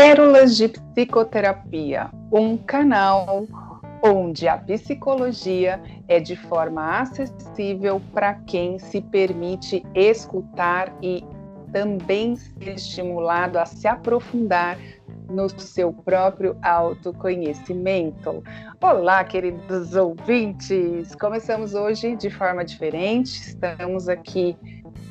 Pérolas 0.00 0.56
de 0.56 0.66
Psicoterapia, 0.66 2.10
um 2.32 2.56
canal 2.56 3.46
onde 4.02 4.48
a 4.48 4.56
psicologia 4.56 5.78
é 6.08 6.18
de 6.18 6.34
forma 6.36 7.00
acessível 7.00 8.00
para 8.14 8.32
quem 8.32 8.78
se 8.78 9.02
permite 9.02 9.84
escutar 9.94 10.90
e 11.02 11.22
também 11.70 12.34
ser 12.34 12.76
estimulado 12.76 13.58
a 13.58 13.66
se 13.66 13.86
aprofundar 13.86 14.78
no 15.28 15.50
seu 15.60 15.92
próprio 15.92 16.56
autoconhecimento. 16.62 18.42
Olá, 18.80 19.22
queridos 19.22 19.94
ouvintes! 19.94 21.14
Começamos 21.14 21.74
hoje 21.74 22.16
de 22.16 22.30
forma 22.30 22.64
diferente, 22.64 23.38
estamos 23.38 24.08
aqui 24.08 24.56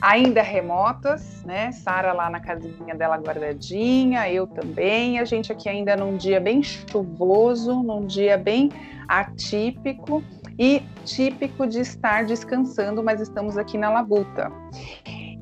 ainda 0.02 0.42
remotas, 0.42 1.44
né? 1.44 1.72
Sara 1.72 2.14
lá 2.14 2.30
na 2.30 2.40
casinha 2.40 2.96
dela 2.96 3.18
guardadinha, 3.18 4.30
eu 4.32 4.48
também. 4.48 5.20
A 5.20 5.26
gente 5.26 5.52
aqui 5.52 5.68
ainda 5.68 5.96
num 5.96 6.18
dia 6.18 6.40
bem 6.40 6.64
chuvoso, 6.64 7.84
num 7.84 8.06
dia 8.06 8.38
bem 8.38 8.70
atípico 9.08 10.24
e 10.58 10.82
típico 11.06 11.66
de 11.66 11.80
estar 11.80 12.26
descansando, 12.26 13.04
mas 13.04 13.22
estamos 13.22 13.58
aqui 13.58 13.78
na 13.78 13.90
labuta. 13.90 14.52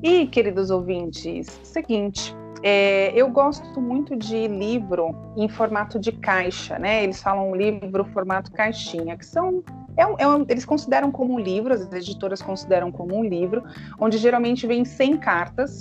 E, 0.02 0.26
queridos 0.26 0.70
ouvintes, 0.70 1.60
seguinte, 1.64 2.34
é, 2.62 3.12
eu 3.14 3.28
gosto 3.28 3.80
muito 3.80 4.16
de 4.16 4.48
livro 4.48 5.14
em 5.36 5.48
formato 5.48 5.98
de 5.98 6.12
caixa, 6.12 6.78
né? 6.78 7.04
Eles 7.04 7.22
falam 7.22 7.54
livro 7.54 8.04
formato 8.06 8.50
caixinha, 8.52 9.16
que 9.16 9.26
são 9.26 9.62
é 9.98 10.06
um, 10.06 10.14
é 10.18 10.26
um, 10.26 10.46
eles 10.48 10.64
consideram 10.64 11.10
como 11.10 11.34
um 11.34 11.38
livro, 11.38 11.74
as 11.74 11.92
editoras 11.92 12.40
consideram 12.40 12.90
como 12.90 13.16
um 13.16 13.24
livro, 13.24 13.64
onde 13.98 14.16
geralmente 14.16 14.66
vem 14.66 14.84
100 14.84 15.16
cartas 15.18 15.80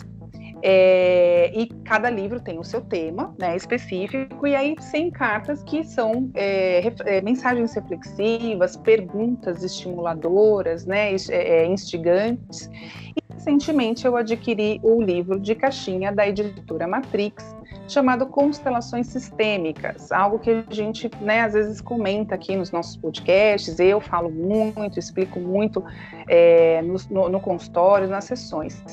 é, 0.63 1.51
e 1.53 1.67
cada 1.85 2.09
livro 2.09 2.39
tem 2.39 2.57
o 2.57 2.63
seu 2.63 2.81
tema 2.81 3.35
né, 3.37 3.55
específico, 3.55 4.47
e 4.47 4.55
aí 4.55 4.75
100 4.79 5.11
cartas 5.11 5.63
que 5.63 5.83
são 5.83 6.31
é, 6.33 6.81
é, 7.05 7.21
mensagens 7.21 7.75
reflexivas, 7.75 8.75
perguntas 8.75 9.63
estimuladoras, 9.63 10.85
né, 10.85 11.15
é, 11.29 11.65
instigantes. 11.67 12.69
E 13.15 13.26
recentemente 13.47 14.05
eu 14.05 14.17
adquiri 14.17 14.77
o 14.83 15.01
livro 15.01 15.39
de 15.39 15.55
caixinha 15.55 16.11
da 16.11 16.27
editora 16.27 16.85
Matrix, 16.85 17.55
chamado 17.87 18.25
Constelações 18.25 19.07
Sistêmicas, 19.07 20.11
algo 20.11 20.37
que 20.37 20.49
a 20.51 20.63
gente, 20.69 21.09
né, 21.21 21.41
às 21.41 21.53
vezes 21.53 21.79
comenta 21.79 22.35
aqui 22.35 22.57
nos 22.57 22.71
nossos 22.71 22.97
podcasts, 22.97 23.79
eu 23.79 24.01
falo 24.01 24.29
muito, 24.29 24.99
explico 24.99 25.39
muito 25.39 25.81
é, 26.27 26.81
no, 26.81 26.97
no, 27.09 27.29
no 27.29 27.39
consultório, 27.39 28.09
nas 28.09 28.25
sessões. 28.25 28.83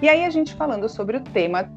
E 0.00 0.08
aí 0.08 0.24
a 0.24 0.30
gente 0.30 0.54
falando 0.54 0.88
sobre 0.88 1.16
o 1.16 1.20
tema 1.20 1.68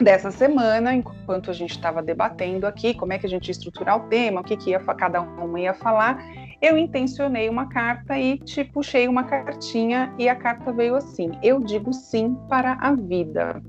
dessa 0.00 0.32
semana, 0.32 0.92
enquanto 0.92 1.48
a 1.48 1.54
gente 1.54 1.70
estava 1.70 2.02
debatendo 2.02 2.66
aqui 2.66 2.92
como 2.92 3.12
é 3.12 3.18
que 3.18 3.26
a 3.26 3.28
gente 3.28 3.46
ia 3.46 3.52
estruturar 3.52 4.04
o 4.04 4.08
tema, 4.08 4.40
o 4.40 4.44
que, 4.44 4.56
que 4.56 4.70
ia, 4.70 4.80
cada 4.80 5.20
uma 5.20 5.60
ia 5.60 5.74
falar, 5.74 6.18
eu 6.60 6.76
intencionei 6.76 7.48
uma 7.48 7.66
carta 7.66 8.18
e 8.18 8.36
te 8.38 8.64
puxei 8.64 9.06
uma 9.06 9.24
cartinha 9.24 10.12
e 10.18 10.28
a 10.28 10.34
carta 10.34 10.72
veio 10.72 10.96
assim: 10.96 11.30
Eu 11.42 11.60
digo 11.60 11.92
sim 11.92 12.36
para 12.48 12.72
a 12.80 12.94
vida. 12.94 13.62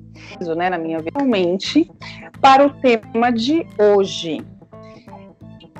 Né, 0.57 0.69
na 0.69 0.77
minha 0.77 0.99
vida, 0.99 1.11
realmente, 1.15 1.89
para 2.41 2.65
o 2.65 2.69
tema 2.81 3.31
de 3.31 3.65
hoje. 3.77 4.45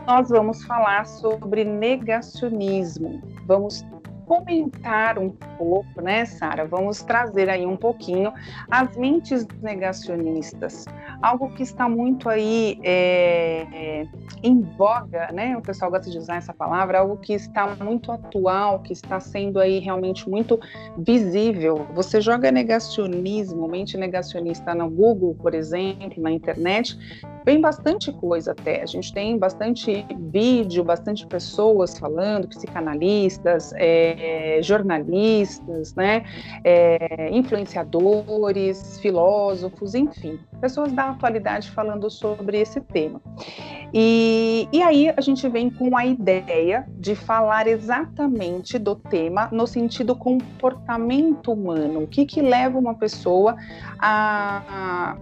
Nós 0.08 0.30
vamos 0.30 0.64
falar 0.64 1.06
sobre 1.06 1.64
negacionismo. 1.64 3.22
Vamos 3.46 3.86
comentar 4.30 5.18
um 5.18 5.32
pouco, 5.58 6.02
né, 6.04 6.24
Sara? 6.24 6.64
Vamos 6.64 7.02
trazer 7.02 7.50
aí 7.50 7.66
um 7.66 7.76
pouquinho 7.76 8.32
as 8.70 8.96
mentes 8.96 9.48
negacionistas, 9.60 10.86
algo 11.20 11.50
que 11.56 11.64
está 11.64 11.90
muito 11.90 12.30
aí 12.30 12.80
é, 12.84 13.66
é, 13.74 14.08
em 14.44 14.62
voga, 14.78 15.32
né? 15.34 15.58
O 15.58 15.62
pessoal 15.62 15.90
gosta 15.90 16.12
de 16.12 16.18
usar 16.20 16.36
essa 16.36 16.54
palavra, 16.54 17.00
algo 17.00 17.18
que 17.18 17.34
está 17.34 17.76
muito 17.84 18.12
atual, 18.12 18.84
que 18.84 18.94
está 18.94 19.20
sendo 19.20 19.60
aí 19.60 19.80
realmente 19.80 20.30
muito 20.30 20.60
visível. 20.96 21.88
Você 21.96 22.22
joga 22.22 22.52
negacionismo, 22.52 23.68
mente 23.68 23.98
negacionista 23.98 24.76
no 24.76 24.88
Google, 24.92 25.36
por 25.42 25.56
exemplo, 25.56 26.22
na 26.22 26.30
internet, 26.32 26.96
vem 27.44 27.60
bastante 27.60 28.12
coisa 28.12 28.52
até. 28.52 28.84
A 28.84 28.86
gente 28.86 29.12
tem 29.12 29.40
bastante 29.40 30.06
vídeo, 30.32 30.84
bastante 30.84 31.26
pessoas 31.26 31.98
falando, 31.98 32.48
psicanalistas, 32.48 33.74
é, 33.74 34.19
jornalistas, 34.62 35.96
né, 35.96 36.24
é, 36.64 37.30
influenciadores, 37.32 39.00
filósofos, 39.00 39.96
enfim, 39.96 40.40
pessoas 40.60 40.92
da 40.92 41.12
atualidade 41.12 41.70
falando 41.72 42.10
sobre 42.10 42.60
esse 42.60 42.82
tema. 42.82 43.22
E, 43.94 44.68
e 44.72 44.82
aí 44.82 45.12
a 45.16 45.22
gente 45.22 45.48
vem 45.50 45.70
com 45.70 45.98
a 45.98 46.06
ideia 46.06 46.86
de 46.98 47.16
falar 47.16 47.68
exatamente 47.68 48.78
do 48.78 48.96
tema 48.96 49.50
no 49.52 49.66
sentido 49.66 50.16
comportamento 50.16 51.52
humano. 51.52 52.04
O 52.04 52.08
que, 52.08 52.26
que 52.26 52.42
leva 52.42 52.78
uma 52.78 52.94
pessoa 52.94 53.56
a 53.98 55.18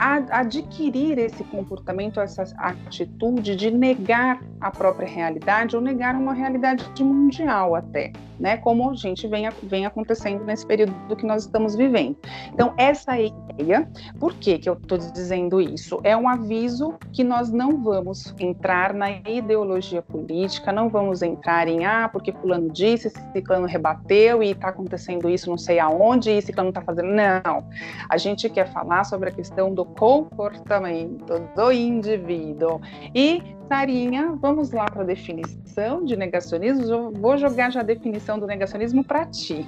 adquirir 0.00 1.18
esse 1.18 1.44
comportamento, 1.44 2.20
essa 2.20 2.42
atitude 2.56 3.54
de 3.54 3.70
negar 3.70 4.42
a 4.58 4.70
própria 4.70 5.06
realidade 5.06 5.76
ou 5.76 5.82
negar 5.82 6.14
uma 6.14 6.32
realidade 6.32 6.84
mundial 7.04 7.74
até 7.74 8.12
né, 8.40 8.56
como 8.56 8.90
a 8.90 8.94
gente 8.94 9.28
vem, 9.28 9.48
vem 9.62 9.84
acontecendo 9.84 10.44
nesse 10.44 10.66
período 10.66 11.14
que 11.14 11.26
nós 11.26 11.44
estamos 11.44 11.76
vivendo. 11.76 12.16
Então, 12.52 12.72
essa 12.78 13.12
é 13.12 13.26
a 13.26 13.52
ideia. 13.52 13.88
Por 14.18 14.34
que, 14.34 14.58
que 14.58 14.68
eu 14.68 14.74
estou 14.74 14.96
dizendo 14.96 15.60
isso? 15.60 16.00
É 16.02 16.16
um 16.16 16.26
aviso 16.28 16.94
que 17.12 17.22
nós 17.22 17.52
não 17.52 17.82
vamos 17.82 18.34
entrar 18.38 18.94
na 18.94 19.10
ideologia 19.10 20.00
política, 20.00 20.72
não 20.72 20.88
vamos 20.88 21.22
entrar 21.22 21.68
em, 21.68 21.84
ah, 21.84 22.08
porque 22.10 22.32
fulano 22.32 22.70
disse, 22.70 23.12
ciclano 23.32 23.66
rebateu 23.66 24.42
e 24.42 24.52
está 24.52 24.68
acontecendo 24.68 25.28
isso 25.28 25.50
não 25.50 25.58
sei 25.58 25.78
aonde, 25.78 26.30
e 26.30 26.40
ciclano 26.40 26.70
está 26.70 26.80
fazendo. 26.80 27.08
Não. 27.08 27.68
A 28.08 28.16
gente 28.16 28.48
quer 28.48 28.72
falar 28.72 29.04
sobre 29.04 29.28
a 29.28 29.32
questão 29.32 29.74
do 29.74 29.84
comportamento 29.84 31.38
do 31.54 31.72
indivíduo. 31.72 32.80
E 33.14 33.59
Sarinha, 33.70 34.32
vamos 34.34 34.72
lá 34.72 34.86
para 34.86 35.02
a 35.02 35.04
definição 35.04 36.04
de 36.04 36.16
negacionismo. 36.16 37.12
Vou 37.12 37.38
jogar 37.38 37.70
já 37.70 37.78
a 37.78 37.84
definição 37.84 38.36
do 38.36 38.44
negacionismo 38.44 39.04
para 39.04 39.24
ti. 39.26 39.64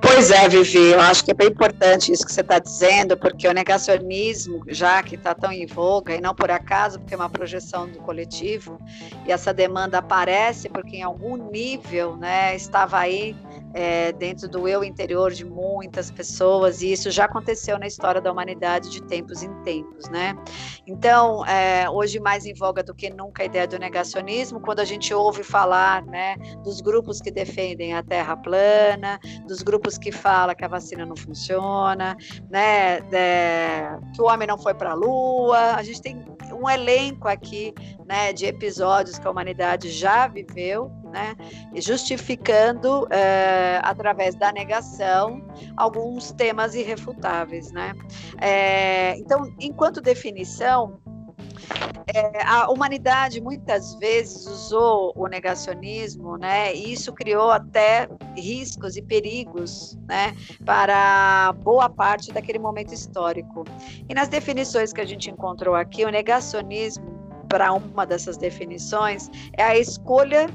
Pois 0.00 0.30
é, 0.30 0.48
Vivi, 0.48 0.92
eu 0.92 1.00
acho 1.00 1.22
que 1.22 1.32
é 1.32 1.34
bem 1.34 1.48
importante 1.48 2.10
isso 2.10 2.24
que 2.24 2.32
você 2.32 2.40
está 2.40 2.58
dizendo, 2.58 3.14
porque 3.14 3.46
o 3.46 3.52
negacionismo, 3.52 4.62
já 4.68 5.02
que 5.02 5.16
está 5.16 5.34
tão 5.34 5.52
em 5.52 5.66
voga, 5.66 6.16
e 6.16 6.20
não 6.20 6.34
por 6.34 6.50
acaso, 6.50 6.98
porque 6.98 7.12
é 7.12 7.16
uma 7.18 7.28
projeção 7.28 7.86
do 7.86 7.98
coletivo, 7.98 8.80
e 9.26 9.32
essa 9.32 9.52
demanda 9.52 9.98
aparece 9.98 10.70
porque 10.70 10.96
em 10.96 11.02
algum 11.02 11.36
nível 11.36 12.16
né, 12.16 12.56
estava 12.56 12.98
aí 12.98 13.36
é, 13.74 14.12
dentro 14.12 14.48
do 14.48 14.66
eu 14.66 14.82
interior 14.82 15.32
de 15.32 15.44
muitas 15.44 16.10
pessoas, 16.10 16.82
e 16.82 16.92
isso 16.92 17.10
já 17.10 17.24
aconteceu 17.24 17.78
na 17.78 17.86
história 17.86 18.20
da 18.20 18.30
humanidade 18.30 18.90
de 18.90 19.02
tempos 19.02 19.42
em 19.42 19.52
tempos, 19.62 20.08
né? 20.08 20.34
Então, 20.86 21.44
é, 21.46 21.88
hoje 21.88 22.18
mais 22.18 22.46
em 22.46 22.54
voga 22.54 22.82
do 22.82 22.94
que 22.94 23.10
nunca 23.10 23.42
a 23.42 23.46
ideia 23.46 23.66
do 23.66 23.78
negacionismo, 23.78 24.60
quando 24.60 24.80
a 24.80 24.84
gente 24.84 25.12
ouve 25.14 25.42
falar, 25.42 26.04
né, 26.06 26.36
dos 26.64 26.80
grupos 26.80 27.20
que 27.20 27.30
defendem 27.30 27.94
a 27.94 28.02
Terra 28.02 28.36
plana, 28.36 29.18
dos 29.46 29.62
grupos 29.62 29.98
que 29.98 30.10
falam 30.10 30.54
que 30.54 30.64
a 30.64 30.68
vacina 30.68 31.06
não 31.06 31.16
funciona, 31.16 32.16
né, 32.50 32.98
é, 33.12 33.98
que 34.14 34.20
o 34.20 34.26
homem 34.26 34.46
não 34.46 34.58
foi 34.58 34.74
para 34.74 34.90
a 34.90 34.94
Lua, 34.94 35.74
a 35.74 35.82
gente 35.82 36.02
tem 36.02 36.24
um 36.52 36.68
elenco 36.68 37.28
aqui, 37.28 37.72
né, 38.06 38.32
de 38.32 38.46
episódios 38.46 39.18
que 39.18 39.26
a 39.26 39.30
humanidade 39.30 39.90
já 39.90 40.26
viveu, 40.26 40.90
né, 41.04 41.34
justificando 41.76 43.06
é, 43.10 43.80
através 43.82 44.34
da 44.34 44.52
negação 44.52 45.42
alguns 45.76 46.32
temas 46.32 46.74
irrefutáveis, 46.74 47.70
né. 47.72 47.92
É, 48.40 49.16
então, 49.18 49.52
enquanto 49.58 50.00
definição, 50.00 51.00
é, 52.14 52.42
a 52.44 52.70
humanidade 52.70 53.40
muitas 53.40 53.94
vezes 53.94 54.46
usou 54.46 55.12
o 55.14 55.26
negacionismo, 55.26 56.36
né? 56.36 56.74
E 56.74 56.92
isso 56.92 57.12
criou 57.12 57.50
até 57.50 58.08
riscos 58.36 58.96
e 58.96 59.02
perigos, 59.02 59.96
né? 60.08 60.34
Para 60.64 61.52
boa 61.62 61.88
parte 61.88 62.32
daquele 62.32 62.58
momento 62.58 62.92
histórico. 62.92 63.64
E 64.08 64.14
nas 64.14 64.28
definições 64.28 64.92
que 64.92 65.00
a 65.00 65.06
gente 65.06 65.30
encontrou 65.30 65.74
aqui, 65.74 66.04
o 66.04 66.10
negacionismo, 66.10 67.20
para 67.48 67.72
uma 67.72 68.06
dessas 68.06 68.36
definições, 68.36 69.28
é 69.56 69.62
a 69.62 69.76
escolha 69.76 70.48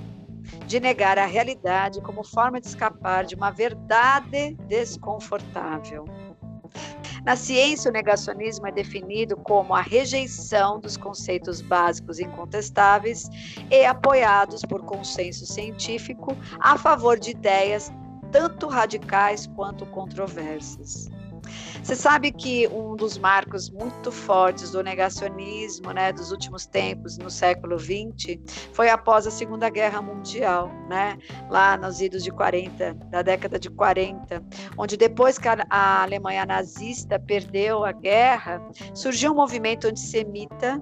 de 0.67 0.79
negar 0.79 1.17
a 1.17 1.25
realidade 1.25 2.01
como 2.01 2.23
forma 2.23 2.59
de 2.59 2.67
escapar 2.67 3.25
de 3.25 3.35
uma 3.35 3.51
verdade 3.51 4.55
desconfortável. 4.67 6.05
Na 7.25 7.35
ciência, 7.35 7.89
o 7.89 7.93
negacionismo 7.93 8.67
é 8.67 8.71
definido 8.71 9.35
como 9.35 9.73
a 9.73 9.81
rejeição 9.81 10.79
dos 10.79 10.95
conceitos 10.95 11.59
básicos 11.59 12.19
incontestáveis 12.19 13.27
e 13.71 13.83
apoiados 13.83 14.61
por 14.61 14.83
consenso 14.83 15.43
científico 15.43 16.37
a 16.59 16.77
favor 16.77 17.19
de 17.19 17.31
ideias 17.31 17.91
tanto 18.31 18.67
radicais 18.67 19.47
quanto 19.47 19.87
controversas. 19.87 21.09
Você 21.85 21.95
sabe 21.95 22.31
que 22.31 22.67
um 22.69 22.95
dos 22.95 23.15
marcos 23.15 23.69
muito 23.69 24.11
fortes 24.11 24.71
do 24.71 24.81
negacionismo 24.81 25.91
né, 25.91 26.11
dos 26.11 26.31
últimos 26.31 26.65
tempos, 26.65 27.15
no 27.19 27.29
século 27.29 27.77
XX, 27.77 28.39
foi 28.73 28.89
após 28.89 29.27
a 29.27 29.31
Segunda 29.31 29.69
Guerra 29.69 30.01
Mundial, 30.01 30.71
né, 30.89 31.15
lá 31.47 31.77
nos 31.77 32.01
idos 32.01 32.23
de 32.23 32.31
40, 32.31 32.95
da 33.11 33.21
década 33.21 33.59
de 33.59 33.69
40, 33.69 34.43
onde 34.75 34.97
depois 34.97 35.37
que 35.37 35.47
a 35.47 36.01
Alemanha 36.01 36.43
nazista 36.43 37.19
perdeu 37.19 37.85
a 37.85 37.91
guerra, 37.91 38.59
surgiu 38.95 39.31
um 39.31 39.35
movimento 39.35 39.85
antissemita 39.85 40.81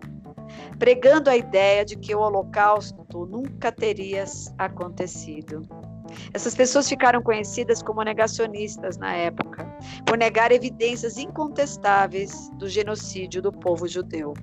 pregando 0.80 1.30
a 1.30 1.36
ideia 1.36 1.84
de 1.84 1.98
que 1.98 2.16
o 2.16 2.20
Holocausto 2.22 3.26
nunca 3.26 3.74
teria 3.74 4.24
acontecido. 4.58 5.68
Essas 6.34 6.56
pessoas 6.56 6.88
ficaram 6.88 7.22
conhecidas 7.22 7.82
como 7.82 8.04
negacionistas 8.04 8.98
na 8.98 9.14
época, 9.14 9.66
por 10.06 10.18
negar 10.18 10.52
evidências 10.52 11.18
incontestáveis 11.18 12.50
do 12.56 12.68
genocídio 12.68 13.42
do 13.42 13.52
povo 13.52 13.88
judeu. 13.88 14.34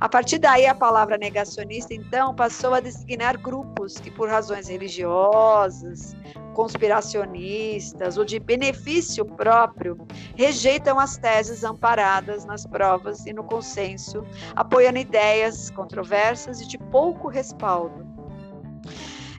A 0.00 0.08
partir 0.08 0.38
daí, 0.38 0.66
a 0.66 0.74
palavra 0.74 1.18
negacionista, 1.18 1.92
então, 1.92 2.34
passou 2.34 2.74
a 2.74 2.80
designar 2.80 3.36
grupos 3.36 3.98
que, 3.98 4.10
por 4.10 4.28
razões 4.28 4.68
religiosas, 4.68 6.16
conspiracionistas 6.54 8.16
ou 8.16 8.24
de 8.24 8.38
benefício 8.38 9.24
próprio, 9.24 9.98
rejeitam 10.36 10.98
as 10.98 11.16
teses 11.16 11.64
amparadas 11.64 12.44
nas 12.44 12.66
provas 12.66 13.26
e 13.26 13.32
no 13.32 13.44
consenso, 13.44 14.24
apoiando 14.54 14.98
ideias 14.98 15.70
controversas 15.70 16.60
e 16.60 16.68
de 16.68 16.78
pouco 16.78 17.28
respaldo. 17.28 18.07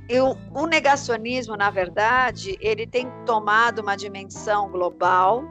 E 0.09 0.19
o, 0.19 0.35
o 0.55 0.65
negacionismo, 0.65 1.55
na 1.55 1.69
verdade, 1.69 2.57
ele 2.59 2.87
tem 2.87 3.07
tomado 3.27 3.83
uma 3.83 3.95
dimensão 3.95 4.67
global 4.67 5.43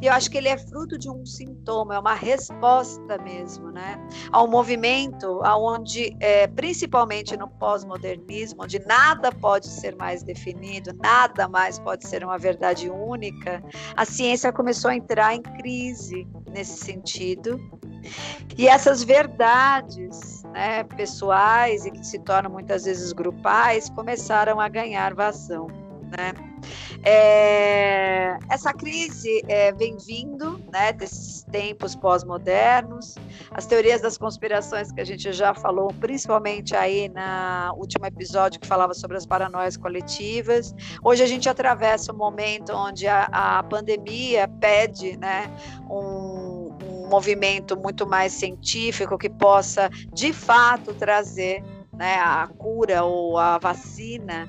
e 0.00 0.06
eu 0.06 0.12
acho 0.12 0.30
que 0.30 0.38
ele 0.38 0.48
é 0.48 0.56
fruto 0.56 0.98
de 0.98 1.10
um 1.10 1.24
sintoma, 1.24 1.94
é 1.94 1.98
uma 1.98 2.14
resposta 2.14 3.18
mesmo, 3.18 3.70
né? 3.70 3.96
Ao 4.32 4.48
movimento 4.48 5.40
onde, 5.44 6.16
é, 6.20 6.46
principalmente 6.46 7.36
no 7.36 7.48
pós-modernismo, 7.48 8.64
onde 8.64 8.78
nada 8.86 9.30
pode 9.30 9.68
ser 9.68 9.96
mais 9.96 10.22
definido, 10.22 10.92
nada 11.02 11.48
mais 11.48 11.78
pode 11.78 12.06
ser 12.06 12.24
uma 12.24 12.38
verdade 12.38 12.90
única, 12.90 13.62
a 13.96 14.04
ciência 14.04 14.52
começou 14.52 14.90
a 14.90 14.96
entrar 14.96 15.34
em 15.34 15.42
crise 15.42 16.26
nesse 16.50 16.84
sentido. 16.84 17.60
E 18.58 18.68
essas 18.68 19.02
verdades 19.02 20.42
né, 20.52 20.84
pessoais 20.84 21.86
e 21.86 21.90
que 21.90 22.06
se 22.06 22.18
tornam 22.18 22.50
muitas 22.50 22.84
vezes 22.84 23.12
grupais 23.12 23.88
começaram 23.90 24.60
a 24.60 24.68
ganhar 24.68 25.14
vazão. 25.14 25.66
Né? 26.16 26.53
É, 27.02 28.38
essa 28.48 28.72
crise 28.72 29.42
é, 29.46 29.72
vem 29.72 29.96
vindo 29.96 30.60
né, 30.72 30.92
desses 30.92 31.42
tempos 31.44 31.94
pós-modernos, 31.94 33.14
as 33.50 33.66
teorias 33.66 34.00
das 34.00 34.16
conspirações 34.16 34.90
que 34.90 35.00
a 35.00 35.04
gente 35.04 35.32
já 35.32 35.52
falou, 35.54 35.88
principalmente 36.00 36.74
aí 36.74 37.08
na 37.08 37.72
último 37.76 38.06
episódio 38.06 38.60
que 38.60 38.66
falava 38.66 38.94
sobre 38.94 39.16
as 39.16 39.26
paranoias 39.26 39.76
coletivas. 39.76 40.74
Hoje 41.02 41.22
a 41.22 41.26
gente 41.26 41.48
atravessa 41.48 42.12
um 42.12 42.16
momento 42.16 42.72
onde 42.72 43.06
a, 43.06 43.24
a 43.24 43.62
pandemia 43.62 44.48
pede 44.60 45.16
né, 45.18 45.50
um, 45.90 46.72
um 46.82 47.08
movimento 47.08 47.76
muito 47.76 48.06
mais 48.06 48.32
científico 48.32 49.18
que 49.18 49.28
possa, 49.28 49.90
de 50.12 50.32
fato, 50.32 50.94
trazer 50.94 51.62
né, 51.92 52.16
a 52.16 52.48
cura 52.58 53.04
ou 53.04 53.38
a 53.38 53.58
vacina 53.58 54.48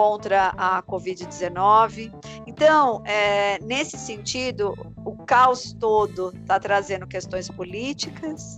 contra 0.00 0.54
a 0.56 0.82
Covid-19. 0.82 2.10
Então, 2.46 3.02
é, 3.04 3.58
nesse 3.60 3.98
sentido, 3.98 4.74
o 5.04 5.14
caos 5.26 5.76
todo 5.78 6.32
está 6.40 6.58
trazendo 6.58 7.06
questões 7.06 7.50
políticas, 7.50 8.56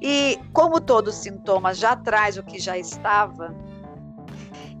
e 0.00 0.40
como 0.54 0.80
todo 0.80 1.12
sintoma 1.12 1.74
já 1.74 1.94
traz 1.94 2.38
o 2.38 2.42
que 2.42 2.58
já 2.58 2.78
estava, 2.78 3.54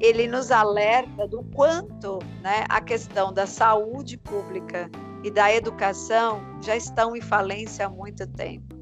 ele 0.00 0.26
nos 0.26 0.50
alerta 0.50 1.28
do 1.28 1.42
quanto 1.54 2.18
né, 2.40 2.64
a 2.70 2.80
questão 2.80 3.30
da 3.30 3.46
saúde 3.46 4.16
pública 4.16 4.90
e 5.22 5.30
da 5.30 5.54
educação 5.54 6.40
já 6.62 6.74
estão 6.74 7.14
em 7.14 7.20
falência 7.20 7.84
há 7.84 7.90
muito 7.90 8.26
tempo. 8.26 8.79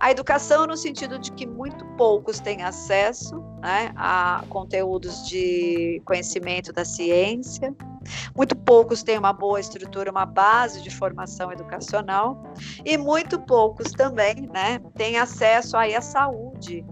A 0.00 0.10
educação, 0.12 0.66
no 0.66 0.76
sentido 0.76 1.18
de 1.18 1.32
que 1.32 1.46
muito 1.46 1.84
poucos 1.96 2.38
têm 2.38 2.62
acesso 2.62 3.42
né, 3.60 3.92
a 3.96 4.44
conteúdos 4.48 5.26
de 5.26 6.00
conhecimento 6.04 6.72
da 6.72 6.84
ciência, 6.84 7.74
muito 8.36 8.54
poucos 8.56 9.02
têm 9.02 9.18
uma 9.18 9.32
boa 9.32 9.58
estrutura, 9.58 10.10
uma 10.10 10.24
base 10.24 10.82
de 10.82 10.90
formação 10.90 11.50
educacional, 11.52 12.40
e 12.84 12.96
muito 12.96 13.40
poucos 13.40 13.90
também 13.90 14.48
né, 14.52 14.80
têm 14.96 15.18
acesso 15.18 15.76
aí 15.76 15.94
à 15.94 16.00
saúde, 16.00 16.86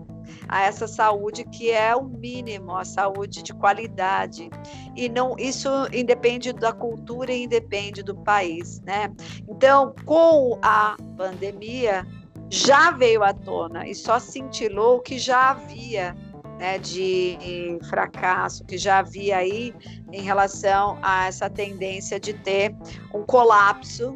a 0.49 0.63
essa 0.63 0.89
saúde 0.89 1.45
que 1.45 1.71
é 1.71 1.95
o 1.95 2.05
mínimo, 2.05 2.77
a 2.77 2.85
saúde 2.85 3.43
de 3.43 3.55
qualidade. 3.55 4.51
E 4.97 5.09
não 5.09 5.37
isso 5.39 5.69
independe 5.93 6.53
da 6.53 6.73
cultura 6.73 7.33
e 7.33 7.45
independe 7.45 8.03
do 8.03 8.17
país, 8.17 8.81
né? 8.81 9.13
Então, 9.49 9.95
com 10.05 10.59
a 10.63 10.97
pandemia, 11.17 12.05
já 12.51 12.91
veio 12.91 13.23
à 13.23 13.33
tona 13.33 13.89
e 13.89 13.95
só 13.95 14.19
cintilou 14.19 14.97
o 14.97 15.01
que 15.01 15.19
já 15.19 15.51
havia 15.51 16.15
né, 16.59 16.79
de 16.79 17.79
fracasso, 17.89 18.65
que 18.65 18.79
já 18.79 18.99
havia 18.99 19.39
aí 19.39 19.75
em 20.13 20.23
relação 20.23 20.99
a 21.03 21.27
essa 21.27 21.51
tendência 21.51 22.19
de 22.19 22.33
ter 22.33 22.75
um 23.13 23.23
colapso 23.23 24.15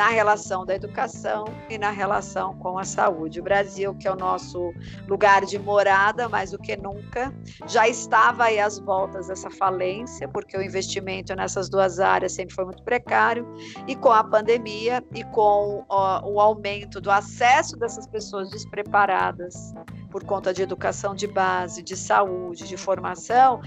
na 0.00 0.08
relação 0.08 0.64
da 0.64 0.74
educação 0.74 1.44
e 1.68 1.76
na 1.76 1.90
relação 1.90 2.56
com 2.56 2.78
a 2.78 2.84
saúde. 2.84 3.38
O 3.38 3.42
Brasil, 3.42 3.94
que 3.94 4.08
é 4.08 4.10
o 4.10 4.16
nosso 4.16 4.72
lugar 5.06 5.44
de 5.44 5.58
morada, 5.58 6.26
mais 6.26 6.52
do 6.52 6.58
que 6.58 6.74
nunca, 6.74 7.30
já 7.66 7.86
estava 7.86 8.44
aí 8.44 8.58
às 8.58 8.78
voltas 8.78 9.26
dessa 9.26 9.50
falência, 9.50 10.26
porque 10.26 10.56
o 10.56 10.62
investimento 10.62 11.36
nessas 11.36 11.68
duas 11.68 12.00
áreas 12.00 12.32
sempre 12.32 12.54
foi 12.54 12.64
muito 12.64 12.82
precário, 12.82 13.46
e 13.86 13.94
com 13.94 14.10
a 14.10 14.24
pandemia 14.24 15.04
e 15.14 15.22
com 15.22 15.84
ó, 15.86 16.26
o 16.26 16.40
aumento 16.40 16.98
do 16.98 17.10
acesso 17.10 17.76
dessas 17.76 18.06
pessoas 18.06 18.48
despreparadas 18.48 19.74
por 20.10 20.24
conta 20.24 20.54
de 20.54 20.62
educação 20.62 21.14
de 21.14 21.26
base, 21.26 21.82
de 21.82 21.94
saúde, 21.94 22.66
de 22.66 22.76
formação, 22.78 23.60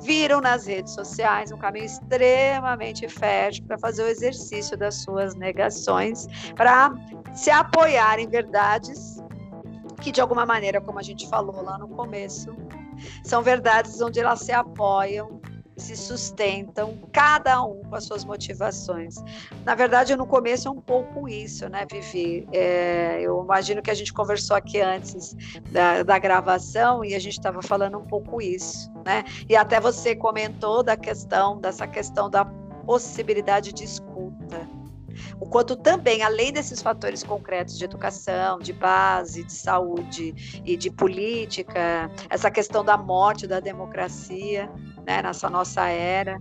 viram 0.00 0.40
nas 0.40 0.66
redes 0.66 0.92
sociais 0.94 1.50
um 1.50 1.58
caminho 1.58 1.86
extremamente 1.86 3.08
fértil 3.08 3.64
para 3.66 3.78
fazer 3.78 4.04
o 4.04 4.08
exercício 4.08 4.76
das 4.76 4.96
suas 4.96 5.34
negações, 5.34 6.26
para 6.54 6.92
se 7.34 7.50
apoiar 7.50 8.18
em 8.18 8.28
verdades 8.28 9.22
que, 10.00 10.12
de 10.12 10.20
alguma 10.20 10.46
maneira, 10.46 10.80
como 10.80 10.98
a 10.98 11.02
gente 11.02 11.28
falou 11.28 11.62
lá 11.62 11.76
no 11.76 11.88
começo, 11.88 12.54
são 13.24 13.42
verdades 13.42 14.00
onde 14.00 14.20
elas 14.20 14.40
se 14.40 14.52
apoiam 14.52 15.37
se 15.78 15.96
sustentam, 15.96 16.98
cada 17.12 17.62
um 17.62 17.82
com 17.82 17.94
as 17.94 18.04
suas 18.04 18.24
motivações. 18.24 19.16
Na 19.64 19.74
verdade, 19.74 20.16
no 20.16 20.26
começo 20.26 20.68
é 20.68 20.70
um 20.70 20.80
pouco 20.80 21.28
isso, 21.28 21.68
né, 21.68 21.86
Vivi? 21.90 22.46
É, 22.52 23.20
eu 23.20 23.42
imagino 23.42 23.82
que 23.82 23.90
a 23.90 23.94
gente 23.94 24.12
conversou 24.12 24.56
aqui 24.56 24.80
antes 24.80 25.34
da, 25.70 26.02
da 26.02 26.18
gravação 26.18 27.04
e 27.04 27.14
a 27.14 27.18
gente 27.18 27.38
estava 27.38 27.62
falando 27.62 27.98
um 27.98 28.04
pouco 28.04 28.40
isso, 28.40 28.90
né? 29.04 29.24
E 29.48 29.56
até 29.56 29.80
você 29.80 30.14
comentou 30.14 30.82
da 30.82 30.96
questão, 30.96 31.60
dessa 31.60 31.86
questão 31.86 32.28
da 32.28 32.44
possibilidade 32.44 33.72
de 33.72 33.84
escuta. 33.84 34.66
O 35.40 35.46
quanto 35.46 35.76
também, 35.76 36.22
além 36.22 36.52
desses 36.52 36.80
fatores 36.80 37.22
concretos 37.22 37.76
de 37.78 37.84
educação, 37.84 38.58
de 38.58 38.72
base, 38.72 39.44
de 39.44 39.52
saúde 39.52 40.62
e 40.64 40.76
de 40.76 40.90
política, 40.90 42.10
essa 42.30 42.50
questão 42.50 42.84
da 42.84 42.96
morte 42.96 43.46
da 43.46 43.60
democracia, 43.60 44.70
né, 45.08 45.22
nessa 45.22 45.48
nossa 45.48 45.88
era. 45.88 46.38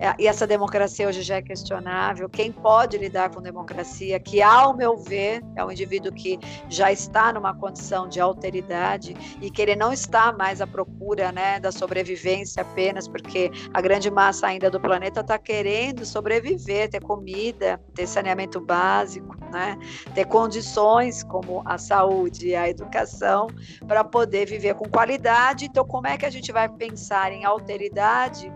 É, 0.00 0.14
e 0.18 0.26
essa 0.26 0.46
democracia 0.46 1.06
hoje 1.06 1.20
já 1.20 1.36
é 1.36 1.42
questionável. 1.42 2.26
Quem 2.26 2.50
pode 2.50 2.96
lidar 2.96 3.28
com 3.30 3.42
democracia, 3.42 4.18
que, 4.18 4.40
ao 4.40 4.74
meu 4.74 4.96
ver, 4.96 5.42
é 5.54 5.62
um 5.62 5.70
indivíduo 5.70 6.10
que 6.10 6.38
já 6.70 6.90
está 6.90 7.30
numa 7.30 7.54
condição 7.54 8.08
de 8.08 8.18
alteridade 8.18 9.14
e 9.42 9.50
que 9.50 9.60
ele 9.60 9.76
não 9.76 9.92
está 9.92 10.32
mais 10.32 10.62
à 10.62 10.66
procura 10.66 11.30
né, 11.30 11.60
da 11.60 11.70
sobrevivência 11.70 12.62
apenas, 12.62 13.06
porque 13.06 13.50
a 13.74 13.80
grande 13.82 14.10
massa 14.10 14.46
ainda 14.46 14.70
do 14.70 14.80
planeta 14.80 15.20
está 15.20 15.38
querendo 15.38 16.06
sobreviver, 16.06 16.88
ter 16.88 17.02
comida, 17.02 17.78
ter 17.94 18.06
saneamento 18.06 18.58
básico, 18.58 19.36
né, 19.52 19.78
ter 20.14 20.24
condições 20.24 21.22
como 21.24 21.60
a 21.66 21.76
saúde 21.76 22.48
e 22.48 22.56
a 22.56 22.70
educação 22.70 23.48
para 23.86 24.02
poder 24.02 24.46
viver 24.46 24.74
com 24.76 24.88
qualidade. 24.88 25.66
Então, 25.66 25.84
como 25.84 26.06
é 26.06 26.16
que 26.16 26.24
a 26.24 26.30
gente 26.30 26.50
vai 26.50 26.70
pensar 26.70 27.32
em 27.32 27.44
alteridade? 27.44 28.50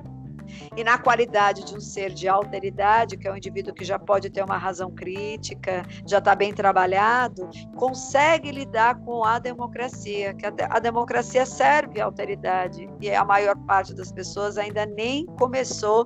E 0.76 0.84
na 0.84 0.99
qualidade 0.99 1.64
de 1.64 1.75
um 1.75 1.80
ser 1.80 2.12
de 2.12 2.28
alteridade, 2.28 3.16
que 3.16 3.28
é 3.28 3.32
um 3.32 3.37
indivíduo 3.37 3.75
que 3.75 3.84
já 3.84 3.99
pode 3.99 4.30
ter 4.30 4.42
uma 4.42 4.56
razão 4.56 4.90
crítica, 4.90 5.84
já 6.06 6.18
está 6.18 6.34
bem 6.34 6.52
trabalhado, 6.52 7.49
consegue 7.76 8.50
lidar 8.50 8.96
com 9.00 9.25
a 9.25 9.38
democracia, 9.38 10.34
que 10.34 10.46
a, 10.46 10.52
a 10.70 10.78
democracia 10.78 11.46
serve 11.46 12.00
à 12.00 12.04
alteridade 12.04 12.88
e 13.00 13.11
a 13.11 13.25
maior 13.25 13.56
parte 13.66 13.94
das 13.94 14.11
pessoas 14.12 14.58
ainda 14.58 14.87
nem 14.87 15.26
começou 15.38 16.04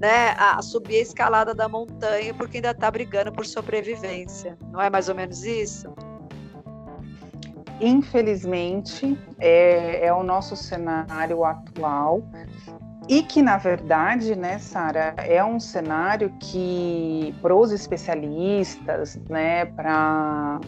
né, 0.00 0.34
a 0.38 0.60
subir 0.62 0.96
a 0.96 1.02
escalada 1.02 1.54
da 1.54 1.68
montanha 1.68 2.34
porque 2.34 2.58
ainda 2.58 2.70
está 2.70 2.90
brigando 2.90 3.32
por 3.32 3.46
sobrevivência. 3.46 4.56
Não 4.72 4.80
é 4.80 4.90
mais 4.90 5.08
ou 5.08 5.14
menos 5.14 5.44
isso? 5.44 5.92
Infelizmente, 7.80 9.16
é, 9.38 10.06
é 10.06 10.12
o 10.12 10.22
nosso 10.22 10.56
cenário 10.56 11.44
atual 11.44 12.22
e 13.08 13.22
que, 13.22 13.40
na 13.40 13.56
verdade, 13.56 14.36
né, 14.36 14.58
Sara, 14.58 15.14
é 15.16 15.42
um 15.42 15.58
cenário 15.58 16.30
que, 16.38 17.34
para 17.40 17.54
os 17.54 17.72
especialistas, 17.72 19.18
né, 19.28 19.64
para 19.64 20.60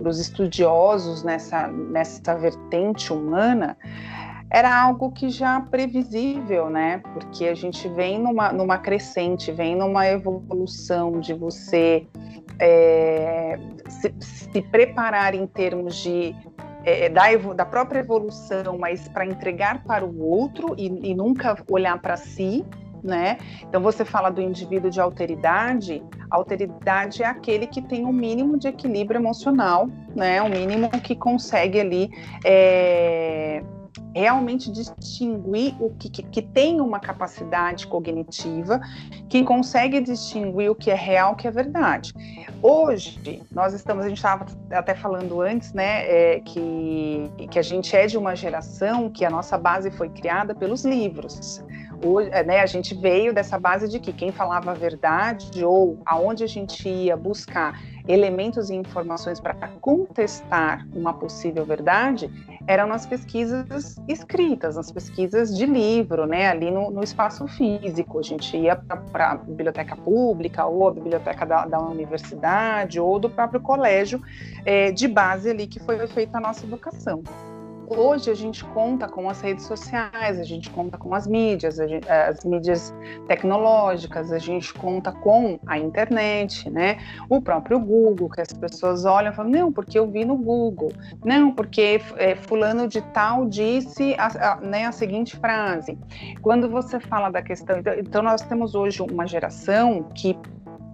os 0.00 0.20
estudiosos 0.20 1.24
nessa, 1.24 1.66
nessa 1.66 2.36
vertente 2.36 3.12
humana, 3.12 3.76
era 4.50 4.82
algo 4.82 5.10
que 5.10 5.28
já 5.28 5.60
previsível, 5.60 6.70
né? 6.70 7.02
Porque 7.12 7.46
a 7.46 7.54
gente 7.54 7.86
vem 7.88 8.18
numa, 8.18 8.50
numa 8.50 8.78
crescente, 8.78 9.52
vem 9.52 9.76
numa 9.76 10.06
evolução 10.06 11.20
de 11.20 11.34
você 11.34 12.06
é, 12.58 13.58
se, 13.88 14.14
se, 14.20 14.62
preparar 14.62 15.34
em 15.34 15.46
termos 15.46 15.96
de 15.96 16.34
é, 16.88 17.08
da, 17.08 17.24
da, 17.54 17.64
própria 17.64 18.00
evolução, 18.00 18.78
mas 18.78 19.08
para 19.08 19.26
entregar 19.26 19.82
para 19.84 20.04
o 20.04 20.22
outro 20.22 20.74
e, 20.76 21.10
e 21.10 21.14
nunca 21.14 21.56
olhar 21.68 22.00
para 22.00 22.16
si, 22.16 22.64
né? 23.02 23.38
Então 23.62 23.80
você 23.80 24.04
fala 24.04 24.30
do 24.30 24.40
indivíduo 24.40 24.90
de 24.90 25.00
alteridade, 25.00 26.02
alteridade 26.30 27.22
é 27.22 27.26
aquele 27.26 27.66
que 27.66 27.80
tem 27.80 28.04
um 28.04 28.12
mínimo 28.12 28.58
de 28.58 28.68
equilíbrio 28.68 29.18
emocional, 29.18 29.88
né? 30.14 30.42
O 30.42 30.48
mínimo 30.48 30.88
que 31.02 31.14
consegue 31.14 31.80
ali 31.80 32.10
é, 32.44 33.62
realmente 34.14 34.70
distinguir 34.70 35.74
o 35.80 35.90
que, 35.90 36.08
que, 36.08 36.22
que, 36.22 36.42
tem 36.42 36.80
uma 36.80 36.98
capacidade 36.98 37.86
cognitiva, 37.86 38.80
que 39.28 39.42
consegue 39.44 40.00
distinguir 40.00 40.70
o 40.70 40.74
que 40.74 40.90
é 40.90 40.94
real, 40.94 41.32
o 41.32 41.36
que 41.36 41.46
é 41.46 41.50
verdade. 41.50 42.12
Hoje, 42.62 43.42
nós 43.52 43.74
estamos, 43.74 44.04
a 44.04 44.08
gente 44.08 44.18
estava 44.18 44.46
até 44.70 44.94
falando 44.94 45.40
antes, 45.40 45.72
né, 45.72 46.04
é, 46.06 46.40
que, 46.40 47.30
que 47.50 47.58
a 47.58 47.62
gente 47.62 47.94
é 47.94 48.06
de 48.06 48.18
uma 48.18 48.34
geração 48.34 49.10
que 49.10 49.24
a 49.24 49.30
nossa 49.30 49.56
base 49.56 49.90
foi 49.90 50.08
criada 50.08 50.54
pelos 50.54 50.84
livros. 50.84 51.62
É, 52.30 52.44
né, 52.44 52.60
a 52.60 52.66
gente 52.66 52.94
veio 52.94 53.34
dessa 53.34 53.58
base 53.58 53.88
de 53.88 53.98
que 53.98 54.12
quem 54.12 54.30
falava 54.30 54.70
a 54.70 54.74
verdade 54.74 55.64
ou 55.64 56.00
aonde 56.06 56.44
a 56.44 56.46
gente 56.46 56.88
ia 56.88 57.16
buscar 57.16 57.80
elementos 58.08 58.70
e 58.70 58.74
informações 58.74 59.38
para 59.38 59.54
contestar 59.80 60.88
uma 60.94 61.12
possível 61.12 61.64
verdade 61.64 62.30
eram 62.66 62.86
nas 62.86 63.06
pesquisas 63.06 63.96
escritas, 64.08 64.76
nas 64.76 64.90
pesquisas 64.90 65.56
de 65.56 65.64
livro, 65.64 66.26
né, 66.26 66.48
ali 66.48 66.70
no, 66.70 66.90
no 66.90 67.02
espaço 67.02 67.46
físico. 67.46 68.18
A 68.18 68.22
gente 68.22 68.56
ia 68.56 68.76
para 68.76 69.32
a 69.32 69.34
biblioteca 69.36 69.96
pública 69.96 70.66
ou 70.66 70.88
a 70.88 70.92
biblioteca 70.92 71.46
da, 71.46 71.66
da 71.66 71.78
universidade 71.80 72.98
ou 72.98 73.18
do 73.18 73.30
próprio 73.30 73.60
colégio 73.60 74.20
é, 74.64 74.90
de 74.90 75.06
base 75.06 75.50
ali 75.50 75.66
que 75.66 75.80
foi 75.80 76.06
feita 76.08 76.38
a 76.38 76.40
nossa 76.40 76.64
educação. 76.66 77.22
Hoje 77.90 78.30
a 78.30 78.34
gente 78.34 78.64
conta 78.66 79.08
com 79.08 79.30
as 79.30 79.40
redes 79.40 79.64
sociais, 79.64 80.38
a 80.38 80.42
gente 80.44 80.68
conta 80.70 80.98
com 80.98 81.14
as 81.14 81.26
mídias, 81.26 81.76
gente, 81.76 82.06
as 82.10 82.44
mídias 82.44 82.94
tecnológicas, 83.26 84.30
a 84.30 84.38
gente 84.38 84.74
conta 84.74 85.10
com 85.10 85.58
a 85.66 85.78
internet, 85.78 86.68
né? 86.68 86.98
O 87.30 87.40
próprio 87.40 87.80
Google, 87.80 88.28
que 88.28 88.42
as 88.42 88.52
pessoas 88.52 89.06
olham 89.06 89.32
e 89.32 89.34
falam, 89.34 89.50
não, 89.50 89.72
porque 89.72 89.98
eu 89.98 90.06
vi 90.06 90.24
no 90.24 90.36
Google, 90.36 90.92
não, 91.24 91.50
porque 91.50 92.00
é, 92.16 92.34
fulano 92.36 92.86
de 92.86 93.00
tal 93.00 93.46
disse 93.46 94.14
a, 94.18 94.52
a, 94.52 94.56
né, 94.60 94.84
a 94.84 94.92
seguinte 94.92 95.36
frase. 95.36 95.98
Quando 96.42 96.68
você 96.68 97.00
fala 97.00 97.30
da 97.30 97.40
questão, 97.40 97.78
então, 97.78 97.94
então 97.94 98.22
nós 98.22 98.42
temos 98.42 98.74
hoje 98.74 99.00
uma 99.02 99.26
geração 99.26 100.02
que 100.14 100.38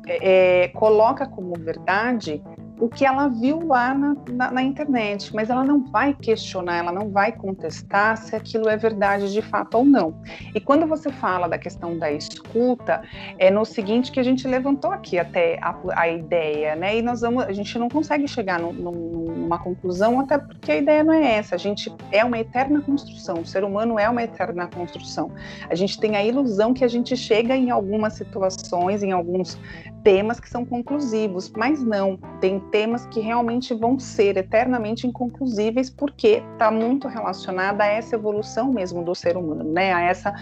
é, 0.06 0.68
coloca 0.68 1.26
como 1.26 1.54
verdade 1.58 2.42
o 2.78 2.88
que 2.88 3.04
ela 3.04 3.28
viu 3.28 3.66
lá 3.66 3.94
na, 3.94 4.16
na, 4.30 4.50
na, 4.50 4.62
internet, 4.62 5.34
mas 5.34 5.48
ela 5.48 5.64
não 5.64 5.84
vai 5.84 6.12
questionar, 6.12 6.78
ela 6.78 6.92
não 6.92 7.08
vai 7.08 7.30
contestar 7.30 8.16
se 8.16 8.34
aquilo 8.34 8.68
é 8.68 8.76
verdade 8.76 9.32
de 9.32 9.40
fato 9.40 9.78
ou 9.78 9.84
não. 9.84 10.14
E 10.54 10.60
quando 10.60 10.86
você 10.86 11.10
fala 11.10 11.48
da 11.48 11.56
questão 11.56 11.96
da 11.96 12.10
escuta, 12.10 13.02
é 13.38 13.50
no 13.50 13.64
seguinte 13.64 14.10
que 14.10 14.18
a 14.18 14.22
gente 14.22 14.46
levantou 14.48 14.90
aqui 14.90 15.18
até 15.18 15.58
a, 15.62 15.76
a 15.94 16.08
ideia, 16.08 16.74
né? 16.74 16.98
E 16.98 17.02
nós 17.02 17.20
vamos, 17.20 17.44
a 17.44 17.52
gente 17.52 17.78
não 17.78 17.88
consegue 17.88 18.26
chegar 18.26 18.58
no, 18.58 18.72
no, 18.72 18.90
numa 18.90 19.58
conclusão, 19.58 20.18
até 20.18 20.38
porque 20.38 20.72
a 20.72 20.76
ideia 20.76 21.04
não 21.04 21.12
é 21.12 21.36
essa. 21.36 21.54
A 21.54 21.58
gente 21.58 21.94
é 22.10 22.24
uma 22.24 22.38
eterna 22.38 22.80
construção, 22.80 23.36
o 23.40 23.46
ser 23.46 23.62
humano 23.62 23.98
é 23.98 24.08
uma 24.08 24.22
eterna 24.22 24.66
construção. 24.66 25.30
A 25.70 25.74
gente 25.74 25.98
tem 25.98 26.16
a 26.16 26.24
ilusão 26.24 26.74
que 26.74 26.84
a 26.84 26.88
gente 26.88 27.16
chega 27.16 27.56
em 27.56 27.70
algumas 27.70 28.14
situações, 28.14 29.02
em 29.02 29.12
alguns 29.12 29.58
temas 30.04 30.38
que 30.38 30.48
são 30.48 30.64
conclusivos, 30.64 31.50
mas 31.56 31.82
não, 31.82 32.18
tem 32.40 32.60
temas 32.70 33.06
que 33.06 33.20
realmente 33.20 33.74
vão 33.74 33.98
ser 33.98 34.36
eternamente 34.36 35.06
inconclusíveis 35.06 35.90
porque 35.90 36.42
está 36.52 36.70
muito 36.70 37.08
relacionada 37.08 37.84
a 37.84 37.86
essa 37.86 38.14
evolução 38.14 38.72
mesmo 38.72 39.04
do 39.04 39.14
ser 39.14 39.36
humano, 39.36 39.64
né? 39.64 39.92
A 39.92 40.02
essa 40.02 40.34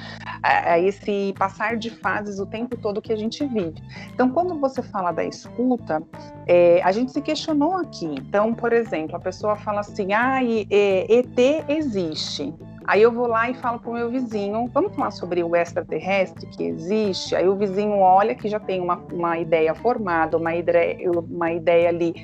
a, 0.42 0.78
esse 0.78 1.34
passar 1.38 1.76
de 1.76 1.90
fases 1.90 2.38
o 2.38 2.46
tempo 2.46 2.76
todo 2.76 3.00
que 3.00 3.12
a 3.12 3.16
gente 3.16 3.44
vive. 3.46 3.74
Então, 4.12 4.30
quando 4.30 4.58
você 4.58 4.82
fala 4.82 5.12
da 5.12 5.24
escuta, 5.24 6.02
é, 6.46 6.82
a 6.82 6.92
gente 6.92 7.12
se 7.12 7.20
questionou 7.20 7.76
aqui. 7.76 8.06
Então, 8.06 8.54
por 8.54 8.72
exemplo, 8.72 9.16
a 9.16 9.20
pessoa 9.20 9.56
fala 9.56 9.80
assim: 9.80 10.12
ah, 10.12 10.42
e, 10.42 10.66
e, 10.70 11.06
ET 11.08 11.68
existe. 11.68 12.52
Aí 12.84 13.02
eu 13.02 13.12
vou 13.12 13.26
lá 13.26 13.48
e 13.48 13.54
falo 13.54 13.78
para 13.78 13.90
o 13.90 13.94
meu 13.94 14.10
vizinho, 14.10 14.68
vamos 14.72 14.94
falar 14.94 15.10
sobre 15.10 15.42
o 15.42 15.54
extraterrestre 15.54 16.46
que 16.46 16.64
existe? 16.64 17.34
Aí 17.34 17.48
o 17.48 17.56
vizinho 17.56 17.98
olha 17.98 18.34
que 18.34 18.48
já 18.48 18.58
tem 18.58 18.80
uma, 18.80 18.96
uma 19.12 19.38
ideia 19.38 19.74
formada, 19.74 20.36
uma 20.36 20.54
ideia, 20.54 21.10
uma 21.10 21.52
ideia 21.52 21.88
ali 21.88 22.14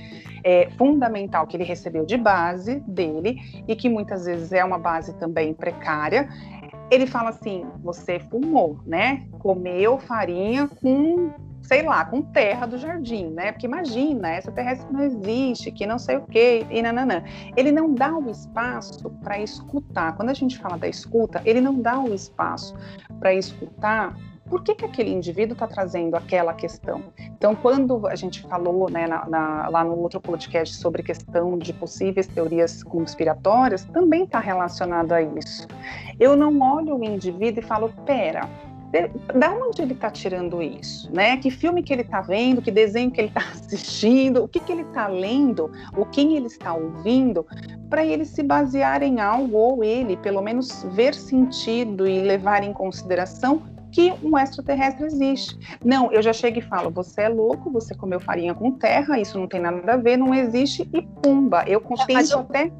é, 0.42 0.68
fundamental 0.76 1.46
que 1.46 1.56
ele 1.56 1.64
recebeu 1.64 2.04
de 2.04 2.16
base 2.16 2.80
dele 2.80 3.38
e 3.66 3.76
que 3.76 3.88
muitas 3.88 4.24
vezes 4.24 4.52
é 4.52 4.64
uma 4.64 4.78
base 4.78 5.14
também 5.18 5.54
precária. 5.54 6.28
Ele 6.90 7.06
fala 7.06 7.30
assim: 7.30 7.64
você 7.82 8.18
fumou, 8.18 8.78
né? 8.84 9.26
Comeu 9.38 9.98
farinha 9.98 10.68
com 10.80 11.30
sei 11.62 11.82
lá, 11.82 12.04
com 12.04 12.22
terra 12.22 12.66
do 12.66 12.78
jardim, 12.78 13.26
né? 13.26 13.52
Porque 13.52 13.66
imagina, 13.66 14.30
essa 14.30 14.50
terrestre 14.50 14.92
não 14.92 15.02
existe, 15.02 15.70
que 15.70 15.86
não 15.86 15.98
sei 15.98 16.16
o 16.16 16.22
quê, 16.22 16.66
e 16.70 16.80
nananã. 16.80 17.22
Ele 17.56 17.70
não 17.70 17.94
dá 17.94 18.16
o 18.16 18.30
espaço 18.30 19.10
para 19.22 19.38
escutar. 19.38 20.16
Quando 20.16 20.30
a 20.30 20.34
gente 20.34 20.58
fala 20.58 20.78
da 20.78 20.88
escuta, 20.88 21.42
ele 21.44 21.60
não 21.60 21.80
dá 21.80 21.98
o 21.98 22.14
espaço 22.14 22.74
para 23.18 23.34
escutar 23.34 24.14
por 24.48 24.62
que, 24.62 24.74
que 24.74 24.84
aquele 24.84 25.10
indivíduo 25.10 25.52
está 25.52 25.66
trazendo 25.66 26.16
aquela 26.16 26.54
questão. 26.54 27.04
Então, 27.18 27.54
quando 27.54 28.06
a 28.06 28.16
gente 28.16 28.40
falou 28.42 28.90
né, 28.90 29.06
na, 29.06 29.26
na, 29.26 29.68
lá 29.68 29.84
no 29.84 29.96
outro 29.98 30.20
podcast 30.20 30.74
sobre 30.76 31.02
questão 31.02 31.58
de 31.58 31.72
possíveis 31.72 32.26
teorias 32.26 32.82
conspiratórias, 32.82 33.84
também 33.84 34.24
está 34.24 34.40
relacionado 34.40 35.12
a 35.12 35.22
isso. 35.22 35.68
Eu 36.18 36.34
não 36.34 36.58
olho 36.60 36.96
o 36.96 37.04
indivíduo 37.04 37.62
e 37.62 37.66
falo, 37.66 37.92
pera, 38.04 38.48
da 39.34 39.52
onde 39.52 39.82
ele 39.82 39.92
está 39.92 40.10
tirando 40.10 40.62
isso, 40.62 41.12
né? 41.12 41.36
Que 41.36 41.50
filme 41.50 41.82
que 41.82 41.92
ele 41.92 42.02
está 42.02 42.20
vendo, 42.20 42.62
que 42.62 42.70
desenho 42.70 43.10
que 43.10 43.20
ele 43.20 43.28
está 43.28 43.40
assistindo, 43.52 44.42
o 44.42 44.48
que, 44.48 44.60
que 44.60 44.72
ele 44.72 44.82
está 44.82 45.06
lendo, 45.06 45.70
ou 45.96 46.06
quem 46.06 46.36
ele 46.36 46.46
está 46.46 46.72
ouvindo, 46.72 47.46
para 47.90 48.04
ele 48.04 48.24
se 48.24 48.42
basear 48.42 49.02
em 49.02 49.20
algo 49.20 49.56
ou 49.56 49.84
ele, 49.84 50.16
pelo 50.16 50.40
menos, 50.40 50.84
ver 50.92 51.14
sentido 51.14 52.06
e 52.06 52.20
levar 52.22 52.62
em 52.62 52.72
consideração 52.72 53.62
que 53.90 54.12
um 54.22 54.36
extraterrestre 54.36 55.06
existe. 55.06 55.58
Não, 55.84 56.12
eu 56.12 56.22
já 56.22 56.32
chego 56.32 56.58
e 56.58 56.62
falo: 56.62 56.90
você 56.90 57.22
é 57.22 57.28
louco, 57.28 57.70
você 57.70 57.94
comeu 57.94 58.20
farinha 58.20 58.54
com 58.54 58.72
terra, 58.72 59.18
isso 59.18 59.38
não 59.38 59.46
tem 59.46 59.60
nada 59.60 59.94
a 59.94 59.96
ver, 59.96 60.16
não 60.16 60.34
existe, 60.34 60.88
e 60.92 61.02
pumba, 61.02 61.64
eu 61.66 61.82
é, 61.98 62.06
penso 62.06 62.34
eu... 62.34 62.40
até 62.40 62.70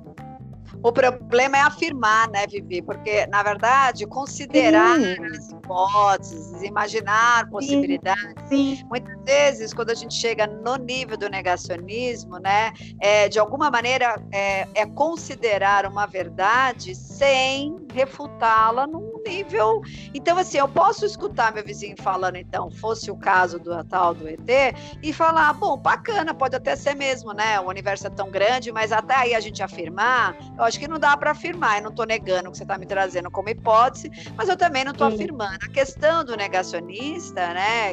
o 0.82 0.92
problema 0.92 1.58
é 1.58 1.60
afirmar, 1.60 2.30
né, 2.30 2.46
Vivi? 2.46 2.82
Porque, 2.82 3.26
na 3.26 3.42
verdade, 3.42 4.06
considerar 4.06 4.98
as 4.98 5.50
hipóteses, 5.50 6.62
imaginar 6.62 7.48
possibilidades. 7.50 8.48
Sim. 8.48 8.76
Sim. 8.76 8.84
Muitas 8.88 9.16
vezes, 9.24 9.74
quando 9.74 9.90
a 9.90 9.94
gente 9.94 10.14
chega 10.14 10.46
no 10.46 10.76
nível 10.76 11.16
do 11.16 11.28
negacionismo, 11.28 12.38
né, 12.38 12.72
é, 13.00 13.28
de 13.28 13.38
alguma 13.38 13.70
maneira 13.70 14.22
é, 14.32 14.66
é 14.74 14.86
considerar 14.86 15.86
uma 15.86 16.06
verdade 16.06 16.94
sem 16.94 17.76
refutá-la 17.92 18.86
num 18.86 19.22
nível. 19.26 19.80
Então, 20.14 20.38
assim, 20.38 20.58
eu 20.58 20.68
posso 20.68 21.04
escutar 21.04 21.52
meu 21.52 21.64
vizinho 21.64 21.96
falando, 22.00 22.36
então, 22.36 22.70
fosse 22.70 23.10
o 23.10 23.16
caso 23.16 23.58
do 23.58 23.84
tal 23.84 24.14
do 24.14 24.28
ET, 24.28 24.74
e 25.02 25.12
falar, 25.12 25.52
bom, 25.54 25.76
bacana, 25.76 26.34
pode 26.34 26.56
até 26.56 26.76
ser 26.76 26.94
mesmo, 26.94 27.32
né? 27.32 27.60
O 27.60 27.68
universo 27.68 28.06
é 28.06 28.10
tão 28.10 28.30
grande, 28.30 28.72
mas 28.72 28.92
até 28.92 29.14
aí 29.14 29.34
a 29.34 29.40
gente 29.40 29.62
afirmar, 29.62 30.36
acho 30.68 30.78
que 30.78 30.88
não 30.88 30.98
dá 30.98 31.16
para 31.16 31.32
afirmar. 31.32 31.78
Eu 31.78 31.84
não 31.84 31.90
estou 31.90 32.06
negando 32.06 32.48
o 32.48 32.52
que 32.52 32.58
você 32.58 32.64
está 32.64 32.78
me 32.78 32.86
trazendo 32.86 33.30
como 33.30 33.48
hipótese, 33.48 34.10
mas 34.36 34.48
eu 34.48 34.56
também 34.56 34.84
não 34.84 34.92
estou 34.92 35.06
afirmando. 35.06 35.58
A 35.62 35.68
questão 35.68 36.24
do 36.24 36.36
negacionista, 36.36 37.54
né, 37.54 37.92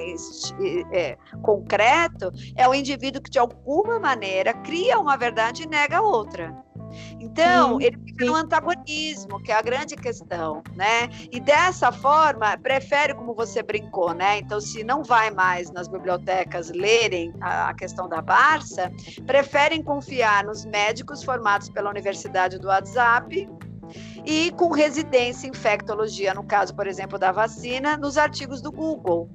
é, 0.92 1.18
concreto, 1.42 2.32
é 2.56 2.68
o 2.68 2.74
indivíduo 2.74 3.22
que 3.22 3.30
de 3.30 3.40
alguma 3.40 4.00
maneira 4.00 4.54
cria 4.54 5.00
uma 5.00 5.18
verdade 5.18 5.64
e 5.64 5.68
nega 5.68 6.02
outra. 6.02 6.65
Então, 7.20 7.80
ele 7.82 7.98
fica 8.06 8.26
no 8.26 8.36
antagonismo, 8.36 9.42
que 9.42 9.52
é 9.52 9.56
a 9.56 9.62
grande 9.62 9.96
questão, 9.96 10.64
né? 10.76 11.10
E 11.32 11.40
dessa 11.40 11.92
forma, 11.92 12.58
prefere, 12.58 13.14
como 13.14 13.34
você 13.34 13.62
brincou, 13.62 14.14
né? 14.14 14.40
Então, 14.40 14.60
se 14.60 14.84
não 14.84 15.04
vai 15.04 15.32
mais 15.32 15.72
nas 15.72 15.88
bibliotecas 15.88 16.70
lerem 16.70 17.34
a, 17.42 17.70
a 17.70 17.74
questão 17.74 18.08
da 18.08 18.22
Barça, 18.22 18.92
preferem 19.26 19.82
confiar 19.84 20.44
nos 20.44 20.66
médicos 20.66 21.24
formados 21.24 21.70
pela 21.70 21.90
Universidade 21.90 22.60
do 22.60 22.68
WhatsApp 22.68 23.48
e 24.26 24.52
com 24.52 24.72
residência 24.72 25.48
em 25.48 25.52
infectologia, 25.52 26.34
no 26.34 26.44
caso, 26.44 26.76
por 26.76 26.88
exemplo, 26.88 27.20
da 27.20 27.32
vacina, 27.32 27.98
nos 27.98 28.18
artigos 28.18 28.62
do 28.62 28.72
Google. 28.72 29.30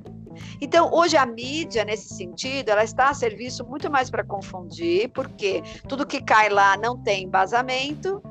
Então, 0.61 0.91
hoje 0.93 1.17
a 1.17 1.27
mídia, 1.27 1.85
nesse 1.85 2.15
sentido, 2.15 2.69
ela 2.71 2.85
está 2.85 3.11
a 3.11 3.15
serviço 3.15 3.65
muito 3.65 3.91
mais 3.91 4.11
para 4.11 4.25
confundir, 4.25 5.09
porque 5.11 5.63
tudo 5.89 6.07
que 6.07 6.21
cai 6.23 6.49
lá 6.49 6.77
não 6.77 6.97
tem 6.97 7.25
embasamento, 7.25 8.23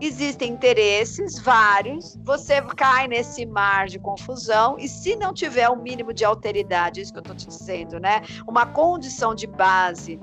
existem 0.00 0.52
interesses 0.52 1.38
vários, 1.38 2.16
você 2.24 2.60
cai 2.76 3.08
nesse 3.08 3.46
mar 3.46 3.86
de 3.86 3.98
confusão, 3.98 4.76
e 4.78 4.88
se 4.88 5.16
não 5.16 5.32
tiver 5.32 5.68
o 5.68 5.74
um 5.74 5.82
mínimo 5.82 6.12
de 6.12 6.24
alteridade, 6.24 7.00
isso 7.00 7.12
que 7.12 7.18
eu 7.18 7.22
estou 7.22 7.36
te 7.36 7.46
dizendo, 7.46 7.98
né? 7.98 8.22
Uma 8.46 8.66
condição 8.66 9.34
de 9.34 9.46
base 9.46 10.18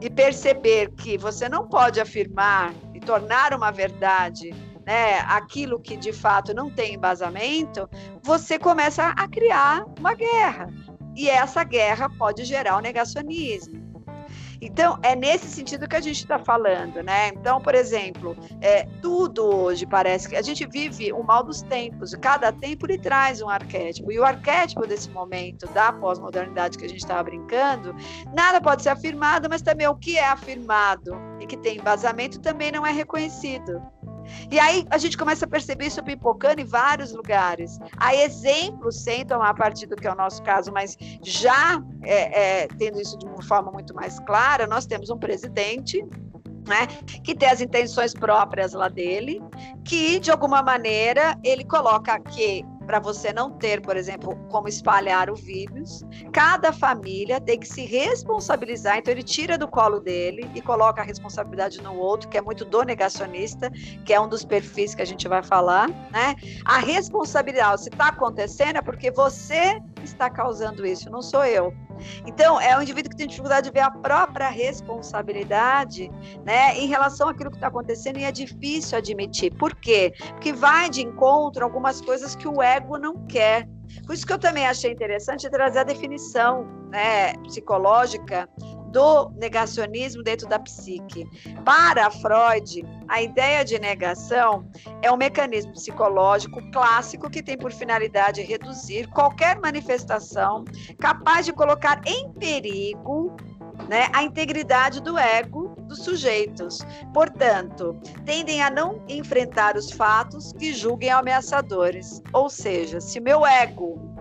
e 0.00 0.10
perceber 0.10 0.92
que 0.92 1.16
você 1.16 1.48
não 1.48 1.66
pode 1.66 2.00
afirmar 2.00 2.74
e 2.94 3.00
tornar 3.00 3.54
uma 3.54 3.70
verdade 3.70 4.54
né, 4.86 5.18
aquilo 5.26 5.80
que 5.80 5.96
de 5.96 6.12
fato 6.12 6.54
não 6.54 6.70
tem 6.70 6.94
embasamento, 6.94 7.88
você 8.22 8.58
começa 8.58 9.08
a 9.08 9.28
criar 9.28 9.84
uma 9.98 10.14
guerra. 10.14 10.68
E 11.16 11.28
essa 11.28 11.64
guerra 11.64 12.08
pode 12.10 12.44
gerar 12.44 12.76
o 12.76 12.80
negacionismo. 12.80 13.86
Então, 14.60 14.98
é 15.02 15.14
nesse 15.14 15.48
sentido 15.48 15.88
que 15.88 15.96
a 15.96 16.00
gente 16.00 16.20
está 16.20 16.38
falando, 16.38 17.02
né? 17.02 17.28
Então, 17.28 17.60
por 17.60 17.74
exemplo, 17.74 18.36
é, 18.60 18.84
tudo 19.02 19.44
hoje 19.44 19.86
parece 19.86 20.28
que 20.28 20.36
a 20.36 20.42
gente 20.42 20.66
vive 20.66 21.12
o 21.12 21.22
mal 21.22 21.42
dos 21.42 21.62
tempos, 21.62 22.14
cada 22.14 22.50
tempo 22.52 22.86
lhe 22.86 22.98
traz 22.98 23.42
um 23.42 23.48
arquétipo. 23.48 24.10
E 24.10 24.18
o 24.18 24.24
arquétipo 24.24 24.86
desse 24.86 25.10
momento 25.10 25.66
da 25.72 25.92
pós-modernidade 25.92 26.78
que 26.78 26.84
a 26.84 26.88
gente 26.88 27.00
estava 27.00 27.24
brincando, 27.24 27.94
nada 28.34 28.60
pode 28.60 28.82
ser 28.82 28.90
afirmado, 28.90 29.48
mas 29.48 29.62
também 29.62 29.86
o 29.86 29.94
que 29.94 30.16
é 30.16 30.26
afirmado 30.26 31.16
e 31.40 31.46
que 31.46 31.56
tem 31.56 31.78
embasamento 31.78 32.40
também 32.40 32.72
não 32.72 32.86
é 32.86 32.92
reconhecido. 32.92 33.82
E 34.50 34.58
aí 34.58 34.86
a 34.90 34.98
gente 34.98 35.16
começa 35.16 35.44
a 35.44 35.48
perceber 35.48 35.86
isso 35.86 36.02
pipocando 36.02 36.60
em 36.60 36.64
vários 36.64 37.12
lugares. 37.12 37.78
Há 37.96 38.14
exemplos, 38.14 39.02
sem 39.02 39.24
tomar 39.24 39.54
partido, 39.54 39.96
que 39.96 40.06
é 40.06 40.12
o 40.12 40.16
nosso 40.16 40.42
caso, 40.42 40.72
mas 40.72 40.96
já 41.22 41.82
é, 42.02 42.62
é, 42.62 42.68
tendo 42.78 43.00
isso 43.00 43.18
de 43.18 43.26
uma 43.26 43.42
forma 43.42 43.70
muito 43.70 43.94
mais 43.94 44.18
clara, 44.20 44.66
nós 44.66 44.86
temos 44.86 45.10
um 45.10 45.18
presidente 45.18 46.04
né, 46.66 46.86
que 47.22 47.34
tem 47.34 47.48
as 47.48 47.60
intenções 47.60 48.12
próprias 48.12 48.72
lá 48.72 48.88
dele, 48.88 49.40
que 49.84 50.18
de 50.18 50.30
alguma 50.30 50.62
maneira 50.62 51.38
ele 51.44 51.64
coloca 51.64 52.18
que 52.18 52.64
para 52.86 53.00
você 53.00 53.32
não 53.32 53.50
ter, 53.50 53.80
por 53.80 53.96
exemplo, 53.96 54.36
como 54.48 54.68
espalhar 54.68 55.28
o 55.28 55.34
vírus, 55.34 56.04
cada 56.32 56.72
família 56.72 57.40
tem 57.40 57.58
que 57.58 57.66
se 57.66 57.84
responsabilizar. 57.84 58.98
Então, 58.98 59.12
ele 59.12 59.22
tira 59.22 59.58
do 59.58 59.66
colo 59.66 60.00
dele 60.00 60.48
e 60.54 60.62
coloca 60.62 61.02
a 61.02 61.04
responsabilidade 61.04 61.82
no 61.82 61.96
outro, 61.96 62.28
que 62.28 62.38
é 62.38 62.40
muito 62.40 62.64
do 62.64 62.82
negacionista, 62.82 63.70
que 64.04 64.12
é 64.12 64.20
um 64.20 64.28
dos 64.28 64.44
perfis 64.44 64.94
que 64.94 65.02
a 65.02 65.06
gente 65.06 65.26
vai 65.26 65.42
falar, 65.42 65.88
né? 66.10 66.36
A 66.64 66.78
responsabilidade, 66.78 67.82
se 67.82 67.88
está 67.88 68.08
acontecendo, 68.08 68.76
é 68.76 68.82
porque 68.82 69.10
você 69.10 69.80
está 70.10 70.30
causando 70.30 70.86
isso, 70.86 71.10
não 71.10 71.22
sou 71.22 71.44
eu. 71.44 71.72
Então, 72.26 72.60
é 72.60 72.76
um 72.76 72.82
indivíduo 72.82 73.10
que 73.10 73.16
tem 73.16 73.26
dificuldade 73.26 73.68
de 73.68 73.72
ver 73.72 73.80
a 73.80 73.90
própria 73.90 74.48
responsabilidade 74.48 76.10
né, 76.44 76.76
em 76.76 76.86
relação 76.86 77.28
àquilo 77.28 77.50
que 77.50 77.56
está 77.56 77.68
acontecendo 77.68 78.18
e 78.18 78.24
é 78.24 78.32
difícil 78.32 78.98
admitir. 78.98 79.54
Por 79.54 79.74
quê? 79.74 80.12
Porque 80.30 80.52
vai 80.52 80.90
de 80.90 81.02
encontro 81.02 81.64
algumas 81.64 82.00
coisas 82.00 82.36
que 82.36 82.46
o 82.46 82.62
ego 82.62 82.98
não 82.98 83.26
quer. 83.26 83.68
Por 84.04 84.14
isso 84.14 84.26
que 84.26 84.32
eu 84.32 84.38
também 84.38 84.66
achei 84.66 84.92
interessante 84.92 85.48
trazer 85.48 85.80
a 85.80 85.84
definição 85.84 86.66
né, 86.90 87.32
psicológica 87.44 88.48
do 88.96 89.28
negacionismo 89.36 90.22
dentro 90.22 90.48
da 90.48 90.58
psique. 90.58 91.28
Para 91.66 92.10
Freud, 92.10 92.82
a 93.06 93.20
ideia 93.20 93.62
de 93.62 93.78
negação 93.78 94.66
é 95.02 95.12
um 95.12 95.18
mecanismo 95.18 95.74
psicológico 95.74 96.62
clássico 96.70 97.28
que 97.28 97.42
tem 97.42 97.58
por 97.58 97.70
finalidade 97.70 98.40
reduzir 98.40 99.06
qualquer 99.08 99.60
manifestação 99.60 100.64
capaz 100.98 101.44
de 101.44 101.52
colocar 101.52 102.00
em 102.06 102.32
perigo 102.32 103.36
né, 103.86 104.08
a 104.14 104.22
integridade 104.22 105.02
do 105.02 105.18
ego 105.18 105.76
dos 105.80 106.02
sujeitos. 106.02 106.78
Portanto, 107.12 108.00
tendem 108.24 108.62
a 108.62 108.70
não 108.70 109.04
enfrentar 109.06 109.76
os 109.76 109.90
fatos 109.90 110.54
que 110.54 110.72
julguem 110.72 111.10
ameaçadores. 111.10 112.22
Ou 112.32 112.48
seja, 112.48 112.98
se 112.98 113.20
meu 113.20 113.44
ego 113.44 114.16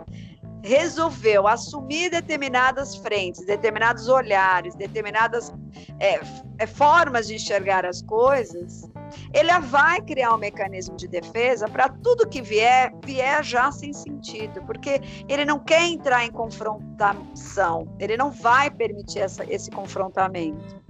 resolveu 0.65 1.47
assumir 1.47 2.09
determinadas 2.09 2.95
frentes, 2.95 3.45
determinados 3.45 4.09
olhares, 4.09 4.73
determinadas 4.73 5.53
é, 5.99 6.19
é, 6.57 6.65
formas 6.65 7.27
de 7.27 7.35
enxergar 7.35 7.85
as 7.85 8.01
coisas, 8.01 8.89
ele 9.31 9.57
vai 9.59 10.01
criar 10.01 10.33
um 10.33 10.39
mecanismo 10.39 10.97
de 10.97 11.07
defesa 11.07 11.69
para 11.69 11.87
tudo 11.87 12.27
que 12.27 12.41
vier, 12.41 12.91
vier 13.05 13.43
já 13.43 13.71
sem 13.71 13.93
sentido, 13.93 14.61
porque 14.63 14.99
ele 15.29 15.45
não 15.45 15.59
quer 15.59 15.83
entrar 15.83 16.25
em 16.25 16.31
confrontação, 16.31 17.87
ele 17.99 18.17
não 18.17 18.31
vai 18.31 18.71
permitir 18.71 19.19
essa, 19.19 19.45
esse 19.47 19.69
confrontamento. 19.69 20.83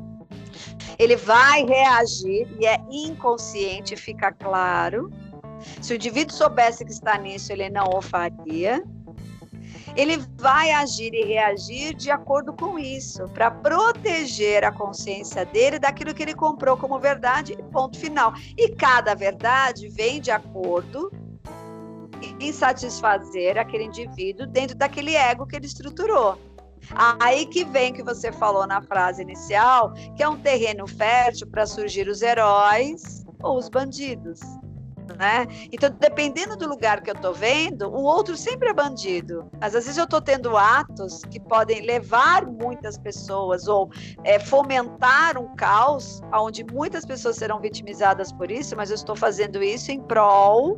Ele 0.98 1.18
vai 1.18 1.66
reagir 1.66 2.48
e 2.58 2.66
é 2.66 2.80
inconsciente, 2.90 3.98
fica 3.98 4.32
claro. 4.32 5.12
Se 5.82 5.92
o 5.92 5.96
indivíduo 5.96 6.34
soubesse 6.34 6.86
que 6.86 6.92
está 6.92 7.18
nisso, 7.18 7.52
ele 7.52 7.70
não 7.70 7.90
o 7.94 8.02
faria 8.02 8.82
ele 9.96 10.18
vai 10.38 10.72
agir 10.72 11.14
e 11.14 11.26
reagir 11.26 11.94
de 11.94 12.12
acordo 12.12 12.54
com 12.54 12.78
isso, 12.78 13.28
para 13.30 13.50
proteger 13.50 14.64
a 14.64 14.72
consciência 14.72 15.46
dele 15.46 15.80
daquilo 15.80 16.14
que 16.14 16.24
ele 16.24 16.34
comprou 16.34 16.78
como 16.78 17.00
verdade, 17.00 17.58
ponto 17.72 18.00
final. 18.00 18.34
E 18.58 18.70
cada 18.70 19.14
verdade 19.14 19.88
vem 19.90 20.20
de 20.20 20.32
acordo 20.32 21.12
em 22.40 22.52
satisfazer 22.52 23.58
aquele 23.58 23.86
indivíduo 23.86 24.48
dentro 24.48 24.76
daquele 24.76 25.16
ego 25.16 25.46
que 25.46 25.56
ele 25.56 25.66
estruturou. 25.66 26.38
Aí 27.20 27.48
que 27.48 27.64
vem 27.66 27.92
que 27.92 28.04
você 28.04 28.32
falou 28.32 28.68
na 28.68 28.82
frase 28.82 29.22
inicial, 29.22 29.94
que 30.16 30.22
é 30.22 30.30
um 30.30 30.38
terreno 30.38 30.88
fértil 30.88 31.48
para 31.48 31.66
surgir 31.66 32.08
os 32.08 32.22
heróis 32.22 33.26
ou 33.42 33.58
os 33.58 33.70
bandidos 33.70 34.40
né? 35.14 35.46
Então, 35.72 35.90
dependendo 35.90 36.56
do 36.56 36.68
lugar 36.68 37.02
que 37.02 37.10
eu 37.10 37.16
estou 37.16 37.34
vendo, 37.34 37.88
o 37.88 38.02
outro 38.02 38.36
sempre 38.36 38.70
é 38.70 38.74
bandido. 38.74 39.50
Mas 39.60 39.76
às 39.76 39.86
vezes 39.86 39.98
eu 39.98 40.06
estou 40.06 40.22
tendo 40.22 40.58
atos 40.58 41.22
que 41.26 41.40
podem 41.40 41.82
levar 41.82 42.46
muitas 42.46 42.98
pessoas 42.98 43.68
ou 43.68 43.90
é, 44.24 44.40
fomentar 44.40 45.38
um 45.38 45.56
caos, 45.56 46.22
onde 46.34 46.64
muitas 46.64 47.06
pessoas 47.06 47.36
serão 47.36 47.60
vitimizadas 47.60 48.32
por 48.32 48.50
isso, 48.50 48.76
mas 48.76 48.90
eu 48.90 48.96
estou 48.96 49.16
fazendo 49.16 49.62
isso 49.62 49.92
em 49.92 50.02
prol 50.02 50.76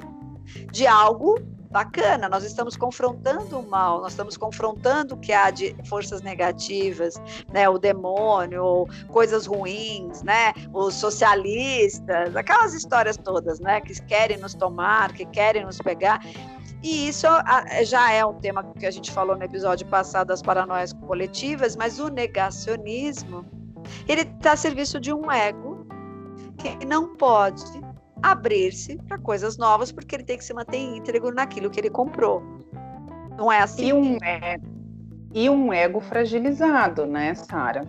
de 0.72 0.88
algo 0.88 1.36
bacana, 1.78 2.28
nós 2.28 2.44
estamos 2.44 2.76
confrontando 2.76 3.60
o 3.60 3.70
mal, 3.70 4.02
nós 4.02 4.13
estamos 4.13 4.36
confrontando 4.36 5.13
o 5.13 5.18
que 5.20 5.32
há 5.32 5.52
de 5.52 5.76
forças 5.86 6.24
negativas, 6.24 7.22
né, 7.54 7.70
o 7.70 7.78
demônio, 7.78 8.88
coisas 9.10 9.46
ruins, 9.46 10.24
né, 10.24 10.54
os 10.74 10.96
socialistas, 10.96 12.36
aquelas 12.36 12.74
histórias 12.74 13.16
todas, 13.16 13.60
né, 13.60 13.80
que 13.80 13.94
querem 14.06 14.38
nos 14.38 14.56
tomar, 14.56 15.13
que 15.13 15.24
querem 15.28 15.63
nos 15.63 15.78
pegar. 15.78 16.20
E 16.82 17.10
isso 17.10 17.28
já 17.84 18.12
é 18.12 18.26
um 18.26 18.34
tema 18.40 18.63
que 18.80 18.88
a 18.88 18.92
gente 18.92 19.12
falou 19.12 19.38
no 19.38 19.44
episódio 19.44 19.86
passado 19.86 20.30
das 20.30 20.42
paranoias 20.42 20.94
coletivas, 20.94 21.76
mas 21.76 22.00
o 22.00 22.08
negacionismo, 22.08 23.46
ele 24.08 24.22
está 24.22 24.54
a 24.54 24.58
serviço 24.58 25.00
de 25.00 25.13
um 25.13 25.32
ego 25.32 25.86
que 26.58 26.84
não 26.88 27.16
pode 27.16 27.87
abrir-se 28.32 28.98
para 29.08 29.18
coisas 29.18 29.58
novas, 29.58 29.92
porque 29.92 30.16
ele 30.16 30.24
tem 30.24 30.38
que 30.38 30.44
se 30.44 30.54
manter 30.54 30.78
íntegro 30.78 31.34
naquilo 31.34 31.70
que 31.70 31.80
ele 31.80 31.90
comprou. 31.90 32.44
Não 33.38 33.52
é 33.52 33.62
assim? 33.62 33.88
E 33.88 33.94
um, 33.94 34.18
é, 34.24 34.60
e 35.34 35.50
um 35.50 35.72
ego 35.72 36.00
fragilizado, 36.00 37.06
né, 37.06 37.36
Sara? 37.36 37.82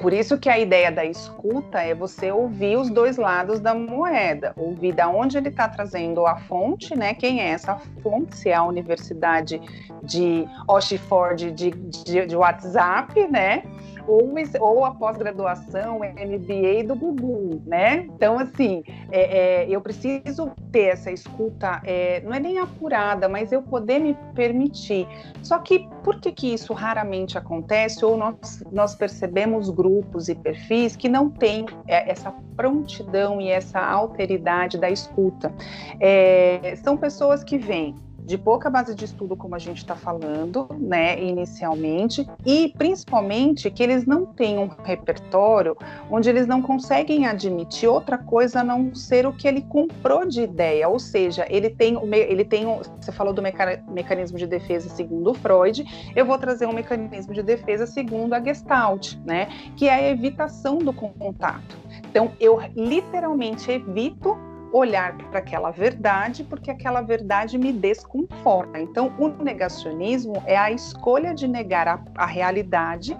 Por 0.00 0.12
isso 0.12 0.38
que 0.38 0.48
a 0.48 0.58
ideia 0.58 0.90
da 0.90 1.04
escuta 1.04 1.80
é 1.80 1.94
você 1.94 2.30
ouvir 2.30 2.76
os 2.76 2.90
dois 2.90 3.16
lados 3.16 3.60
da 3.60 3.74
moeda, 3.74 4.52
ouvir 4.56 4.92
da 4.92 5.08
onde 5.08 5.38
ele 5.38 5.48
está 5.48 5.68
trazendo 5.68 6.26
a 6.26 6.36
fonte, 6.36 6.96
né? 6.96 7.14
Quem 7.14 7.40
é 7.40 7.48
essa 7.50 7.76
fonte? 8.02 8.36
Se 8.36 8.48
é 8.48 8.54
a 8.54 8.64
Universidade 8.64 9.60
de 10.02 10.46
Oxford 10.68 11.50
de, 11.52 11.70
de, 11.70 12.26
de 12.26 12.36
WhatsApp, 12.36 13.28
né? 13.28 13.62
ou, 14.06 14.34
ou 14.60 14.84
a 14.84 14.94
pós-graduação, 14.94 16.00
MBA 16.00 16.84
do 16.86 16.94
Google, 16.94 17.62
né? 17.66 18.06
Então, 18.14 18.38
assim, 18.38 18.82
é, 19.10 19.64
é, 19.64 19.66
eu 19.68 19.80
preciso 19.80 20.52
ter 20.70 20.88
essa 20.88 21.10
escuta, 21.10 21.80
é, 21.84 22.20
não 22.20 22.32
é 22.32 22.40
nem 22.40 22.58
apurada, 22.58 23.28
mas 23.28 23.52
eu 23.52 23.62
poder 23.62 23.98
me 23.98 24.14
permitir. 24.34 25.06
Só 25.42 25.58
que 25.58 25.88
por 26.02 26.20
que, 26.20 26.32
que 26.32 26.52
isso 26.52 26.72
raramente 26.72 27.38
acontece? 27.38 28.04
Ou 28.04 28.16
nós, 28.16 28.62
nós 28.70 28.94
percebemos 28.94 29.70
grupos 29.70 29.83
e 30.28 30.34
perfis 30.34 30.96
que 30.96 31.08
não 31.08 31.28
têm 31.28 31.66
é, 31.86 32.10
essa 32.10 32.32
prontidão 32.56 33.40
e 33.40 33.50
essa 33.50 33.80
alteridade 33.80 34.78
da 34.78 34.90
escuta. 34.90 35.52
É, 36.00 36.74
são 36.82 36.96
pessoas 36.96 37.44
que 37.44 37.58
vêm 37.58 37.94
de 38.24 38.38
pouca 38.38 38.70
base 38.70 38.94
de 38.94 39.04
estudo, 39.04 39.36
como 39.36 39.54
a 39.54 39.58
gente 39.58 39.78
está 39.78 39.94
falando, 39.94 40.66
né, 40.78 41.22
inicialmente, 41.22 42.26
e 42.44 42.72
principalmente 42.76 43.70
que 43.70 43.82
eles 43.82 44.06
não 44.06 44.24
têm 44.24 44.58
um 44.58 44.68
repertório 44.82 45.76
onde 46.10 46.28
eles 46.30 46.46
não 46.46 46.62
conseguem 46.62 47.26
admitir 47.26 47.88
outra 47.88 48.16
coisa 48.16 48.60
a 48.60 48.64
não 48.64 48.94
ser 48.94 49.26
o 49.26 49.32
que 49.32 49.46
ele 49.46 49.62
comprou 49.62 50.26
de 50.26 50.42
ideia, 50.42 50.88
ou 50.88 50.98
seja, 50.98 51.46
ele 51.48 51.70
tem, 51.70 51.98
ele 52.12 52.44
tem 52.44 52.64
você 53.00 53.12
falou 53.12 53.32
do 53.32 53.42
mecanismo 53.42 54.38
de 54.38 54.46
defesa 54.46 54.88
segundo 54.88 55.34
Freud, 55.34 55.84
eu 56.16 56.24
vou 56.24 56.38
trazer 56.38 56.66
um 56.66 56.72
mecanismo 56.72 57.34
de 57.34 57.42
defesa 57.42 57.86
segundo 57.86 58.32
a 58.32 58.40
Gestalt, 58.40 59.16
né, 59.24 59.48
que 59.76 59.88
é 59.88 59.94
a 59.94 60.10
evitação 60.10 60.78
do 60.78 60.92
contato. 60.92 61.76
Então, 62.10 62.32
eu 62.40 62.60
literalmente 62.74 63.70
evito 63.70 64.36
olhar 64.74 65.16
para 65.30 65.38
aquela 65.38 65.70
verdade, 65.70 66.42
porque 66.42 66.68
aquela 66.68 67.00
verdade 67.00 67.56
me 67.56 67.72
desconforta. 67.72 68.80
Então, 68.80 69.14
o 69.20 69.28
negacionismo 69.28 70.42
é 70.44 70.56
a 70.56 70.72
escolha 70.72 71.32
de 71.32 71.46
negar 71.46 71.86
a, 71.86 72.02
a 72.16 72.26
realidade 72.26 73.16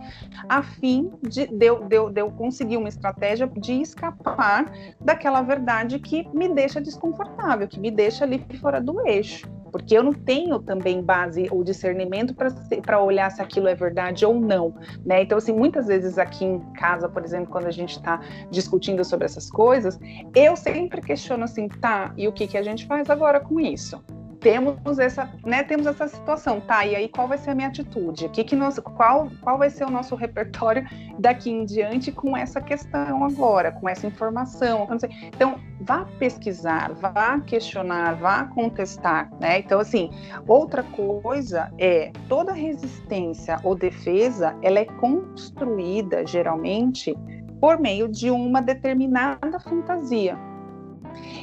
a 0.48 0.62
fim 0.64 1.12
de, 1.22 1.46
de, 1.46 1.56
de, 1.56 2.10
de 2.10 2.20
eu 2.20 2.30
conseguir 2.32 2.76
uma 2.76 2.88
estratégia 2.88 3.48
de 3.56 3.80
escapar 3.80 4.66
daquela 5.00 5.42
verdade 5.42 6.00
que 6.00 6.28
me 6.34 6.48
deixa 6.52 6.80
desconfortável, 6.80 7.68
que 7.68 7.78
me 7.78 7.90
deixa 7.90 8.24
ali 8.24 8.44
fora 8.60 8.80
do 8.80 9.06
eixo 9.06 9.48
porque 9.74 9.98
eu 9.98 10.04
não 10.04 10.12
tenho 10.12 10.60
também 10.60 11.02
base 11.02 11.48
ou 11.50 11.64
discernimento 11.64 12.32
para 12.32 13.02
olhar 13.02 13.28
se 13.32 13.42
aquilo 13.42 13.66
é 13.66 13.74
verdade 13.74 14.24
ou 14.24 14.38
não, 14.38 14.72
né? 15.04 15.22
Então, 15.22 15.36
assim, 15.36 15.52
muitas 15.52 15.88
vezes 15.88 16.16
aqui 16.16 16.44
em 16.44 16.60
casa, 16.74 17.08
por 17.08 17.24
exemplo, 17.24 17.50
quando 17.50 17.66
a 17.66 17.72
gente 17.72 17.96
está 17.96 18.20
discutindo 18.52 19.04
sobre 19.04 19.24
essas 19.24 19.50
coisas, 19.50 19.98
eu 20.32 20.54
sempre 20.54 21.00
questiono 21.00 21.42
assim, 21.42 21.66
tá, 21.66 22.14
e 22.16 22.28
o 22.28 22.32
que, 22.32 22.46
que 22.46 22.56
a 22.56 22.62
gente 22.62 22.86
faz 22.86 23.10
agora 23.10 23.40
com 23.40 23.58
isso? 23.58 24.00
Temos 24.44 24.98
essa, 24.98 25.30
né, 25.42 25.62
temos 25.62 25.86
essa 25.86 26.06
situação, 26.06 26.60
tá? 26.60 26.84
E 26.84 26.94
aí 26.94 27.08
qual 27.08 27.26
vai 27.26 27.38
ser 27.38 27.50
a 27.50 27.54
minha 27.54 27.68
atitude? 27.68 28.28
Que 28.28 28.44
que 28.44 28.54
nós, 28.54 28.78
qual, 28.78 29.30
qual 29.40 29.56
vai 29.56 29.70
ser 29.70 29.84
o 29.84 29.90
nosso 29.90 30.14
repertório 30.14 30.86
daqui 31.18 31.50
em 31.50 31.64
diante 31.64 32.12
com 32.12 32.36
essa 32.36 32.60
questão 32.60 33.24
agora, 33.24 33.72
com 33.72 33.88
essa 33.88 34.06
informação? 34.06 34.86
Então, 35.34 35.58
vá 35.80 36.04
pesquisar, 36.18 36.92
vá 36.92 37.40
questionar, 37.40 38.16
vá 38.16 38.44
contestar, 38.44 39.30
né? 39.40 39.60
Então, 39.60 39.80
assim, 39.80 40.10
outra 40.46 40.82
coisa 40.82 41.72
é 41.78 42.12
toda 42.28 42.52
resistência 42.52 43.58
ou 43.64 43.74
defesa, 43.74 44.54
ela 44.60 44.78
é 44.78 44.84
construída 44.84 46.26
geralmente 46.26 47.16
por 47.58 47.80
meio 47.80 48.08
de 48.08 48.30
uma 48.30 48.60
determinada 48.60 49.58
fantasia 49.58 50.36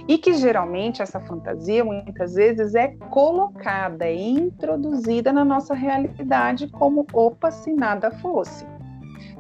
e 0.08 0.18
que 0.18 0.34
geralmente 0.34 1.02
essa 1.02 1.20
fantasia 1.20 1.84
muitas 1.84 2.36
vezes 2.36 2.76
é 2.76 2.90
colocada, 3.10 4.06
é 4.06 4.16
introduzida 4.16 5.32
na 5.32 5.46
nossa 5.46 5.74
realidade 5.74 6.68
como 6.68 7.06
opa, 7.14 7.52
se 7.52 7.74
nada 7.74 8.12
fosse. 8.12 8.71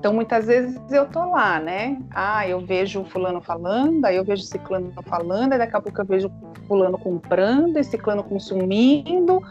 Então, 0.02 0.16
muitas 0.16 0.48
vezes 0.48 0.82
eu 0.92 1.06
tô 1.06 1.24
lá, 1.30 1.60
né? 1.60 1.96
Ah, 2.10 2.48
eu 2.48 2.60
vejo 2.60 3.04
fulano 3.04 3.40
falando, 3.40 4.04
aí 4.04 4.16
eu 4.16 4.26
vejo 4.26 4.42
ciclano 4.42 4.92
falando, 5.04 5.54
aí 5.54 5.60
daqui 5.60 5.78
a 5.78 5.80
pouco 5.80 6.02
eu 6.02 6.06
vejo 6.06 6.32
fulano 6.68 6.98
comprando 6.98 7.78
e 7.78 7.84
ciclano 7.84 8.24
consumindo, 8.24 9.44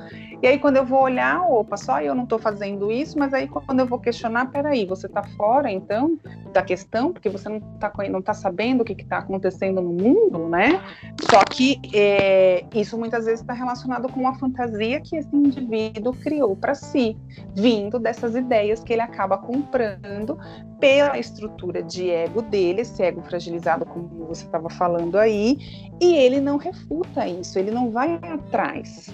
e 0.43 0.47
aí, 0.47 0.59
quando 0.59 0.79
eu 0.79 0.87
vou 0.87 1.03
olhar, 1.03 1.43
opa, 1.43 1.77
só 1.77 2.01
eu 2.01 2.15
não 2.15 2.25
estou 2.25 2.39
fazendo 2.39 2.91
isso, 2.91 3.19
mas 3.19 3.35
aí 3.35 3.47
quando 3.47 3.81
eu 3.81 3.87
vou 3.87 3.99
questionar, 3.99 4.51
peraí, 4.51 4.87
você 4.87 5.07
está 5.07 5.23
fora, 5.23 5.71
então, 5.71 6.19
da 6.51 6.63
questão, 6.63 7.13
porque 7.13 7.29
você 7.29 7.47
não 7.47 7.59
está 7.59 7.93
não 8.09 8.23
tá 8.23 8.33
sabendo 8.33 8.81
o 8.81 8.85
que 8.85 8.95
está 8.95 9.19
acontecendo 9.19 9.83
no 9.83 9.93
mundo, 9.93 10.49
né? 10.49 10.81
Só 11.29 11.45
que 11.45 11.79
é, 11.93 12.65
isso 12.75 12.97
muitas 12.97 13.27
vezes 13.27 13.43
está 13.43 13.53
relacionado 13.53 14.09
com 14.09 14.21
uma 14.21 14.35
fantasia 14.39 14.99
que 15.01 15.17
esse 15.17 15.37
indivíduo 15.37 16.15
criou 16.15 16.57
para 16.57 16.75
si, 16.75 17.19
vindo 17.55 17.99
dessas 17.99 18.35
ideias 18.35 18.83
que 18.83 18.95
ele 18.95 19.03
acaba 19.03 19.37
comprando 19.37 20.39
pela 20.79 21.19
estrutura 21.19 21.83
de 21.83 22.11
ego 22.11 22.43
dele, 22.43 22.83
esse 22.83 23.03
ego 23.03 23.23
fragilizado, 23.23 23.85
como 23.85 24.09
você 24.27 24.45
estava 24.45 24.71
falando 24.71 25.17
aí, 25.17 25.59
e 26.01 26.15
ele 26.15 26.41
não 26.41 26.57
refuta 26.57 27.27
isso, 27.27 27.59
ele 27.59 27.71
não 27.71 27.91
vai 27.91 28.15
atrás. 28.17 29.13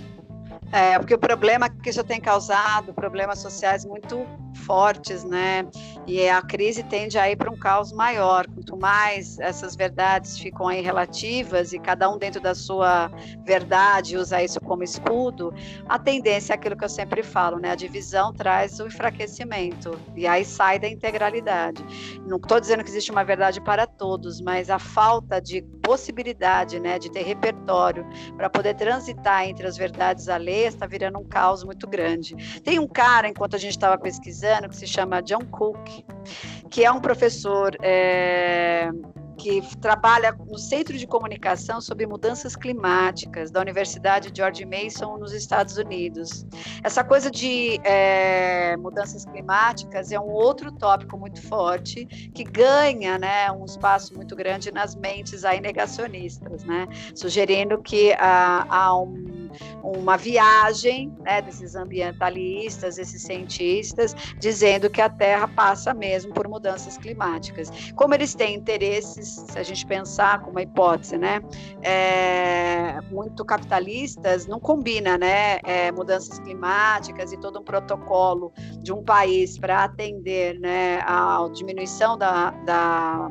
É, 0.73 0.99
porque 0.99 1.15
o 1.15 1.19
problema 1.19 1.69
que 1.69 1.91
isso 1.91 2.03
tem 2.03 2.21
causado, 2.21 2.93
problemas 2.93 3.39
sociais 3.39 3.85
muito 3.85 4.27
fortes, 4.65 5.23
né? 5.23 5.65
E 6.07 6.29
a 6.29 6.43
crise 6.43 6.83
tende 6.83 7.19
a 7.19 7.31
ir 7.31 7.37
para 7.37 7.51
um 7.51 7.57
caos 7.57 7.93
maior. 7.93 8.47
Quanto 8.49 8.77
mais 8.77 9.39
essas 9.39 9.77
verdades 9.77 10.39
ficam 10.39 10.67
aí 10.67 10.81
relativas 10.81 11.73
e 11.73 11.79
cada 11.79 12.11
um 12.11 12.19
dentro 12.19 12.41
da 12.41 12.55
sua 12.55 13.11
verdade 13.45 14.17
usa 14.17 14.43
isso 14.43 14.61
como 14.77 14.85
escudo, 14.85 15.55
a 15.89 15.99
tendência 15.99 16.53
é 16.53 16.55
aquilo 16.55 16.77
que 16.77 16.85
eu 16.85 16.89
sempre 16.89 17.23
falo, 17.23 17.59
né? 17.59 17.71
A 17.71 17.75
divisão 17.75 18.33
traz 18.33 18.79
o 18.79 18.87
enfraquecimento 18.87 19.99
e 20.15 20.27
aí 20.27 20.45
sai 20.45 20.79
da 20.79 20.87
integralidade. 20.87 21.83
Não 22.27 22.37
estou 22.37 22.61
dizendo 22.61 22.85
que 22.85 22.91
existe 22.91 23.11
uma 23.11 23.25
verdade 23.25 23.59
para 23.59 23.87
todos, 23.87 24.39
mas 24.43 24.69
a 24.69 24.79
falta 24.79 25.41
de 25.41 25.63
possibilidade, 25.83 26.79
né, 26.79 26.99
de 26.99 27.11
ter 27.11 27.23
repertório 27.23 28.05
para 28.37 28.51
poder 28.51 28.75
transitar 28.75 29.49
entre 29.49 29.67
as 29.67 29.77
verdades 29.77 30.29
alheias 30.29 30.75
está 30.75 30.87
virando 30.87 31.19
um 31.19 31.25
caos 31.25 31.65
muito 31.65 31.87
grande. 31.87 32.61
Tem 32.61 32.79
um 32.79 32.87
cara, 32.87 33.29
enquanto 33.29 33.57
a 33.57 33.59
gente 33.59 33.71
estava 33.71 33.97
pesquisando, 33.97 34.69
que 34.69 34.77
se 34.77 34.87
chama 34.87 35.23
John 35.23 35.45
Cook, 35.51 36.05
que 36.69 36.85
é 36.85 36.93
um 36.93 37.01
professor 37.01 37.75
é, 37.81 38.91
que 39.37 39.61
trabalha 39.79 40.33
no 40.33 40.59
Centro 40.59 40.97
de 40.97 41.07
Comunicação 41.07 41.81
sobre 41.81 42.07
Mudanças 42.07 42.57
Climáticas 42.57 43.51
da 43.51 43.61
Universidade 43.61 44.33
George 44.35 44.65
Mason 44.65 45.17
nos 45.19 45.33
Estados 45.33 45.77
Unidos. 45.77 46.47
Essa 46.83 47.05
coisa 47.05 47.31
de 47.31 47.79
é, 47.85 48.77
mudanças 48.77 49.25
climáticas 49.25 50.11
é 50.11 50.19
um 50.19 50.31
outro 50.31 50.73
tópico 50.73 51.17
muito 51.19 51.43
forte 51.43 52.07
que 52.35 52.45
ganha, 52.45 53.19
né, 53.19 53.51
um 53.53 53.65
espaço 53.65 54.15
muito 54.15 54.35
grande 54.35 54.73
nas 54.73 54.95
mentes 54.95 55.45
aí 55.45 55.61
negacionistas, 55.61 56.65
né, 56.65 56.87
sugerindo 57.15 57.81
que 57.83 58.13
há, 58.15 58.67
há 58.69 58.99
um 58.99 59.46
uma 59.83 60.17
viagem 60.17 61.13
né, 61.21 61.41
desses 61.43 61.75
ambientalistas, 61.75 62.99
esses 62.99 63.23
cientistas, 63.23 64.15
dizendo 64.39 64.91
que 64.91 65.01
a 65.01 65.09
Terra 65.09 65.49
passa 65.49 65.95
mesmo 65.95 66.33
por 66.33 66.49
mudanças 66.49 66.97
climáticas. 66.99 67.71
Como 67.95 68.15
eles 68.15 68.35
têm 68.35 68.55
interesses, 68.55 69.45
se 69.49 69.59
a 69.59 69.63
gente 69.63 69.87
pensar 69.87 70.41
como 70.41 70.53
uma 70.53 70.63
hipótese, 70.63 71.19
né, 71.19 71.41
é, 71.83 73.01
muito 73.11 73.45
capitalistas, 73.45 74.47
não 74.47 74.59
combina, 74.59 75.19
né, 75.19 75.59
é, 75.65 75.93
mudanças 75.93 76.39
climáticas 76.39 77.33
e 77.33 77.37
todo 77.37 77.61
um 77.61 77.65
protocolo 77.65 78.53
de 78.81 78.93
um 78.93 79.03
país 79.03 79.59
para 79.59 79.85
atender, 79.85 80.59
né, 80.59 81.01
a 81.05 81.49
diminuição 81.53 82.17
da, 82.17 82.51
da 82.51 83.31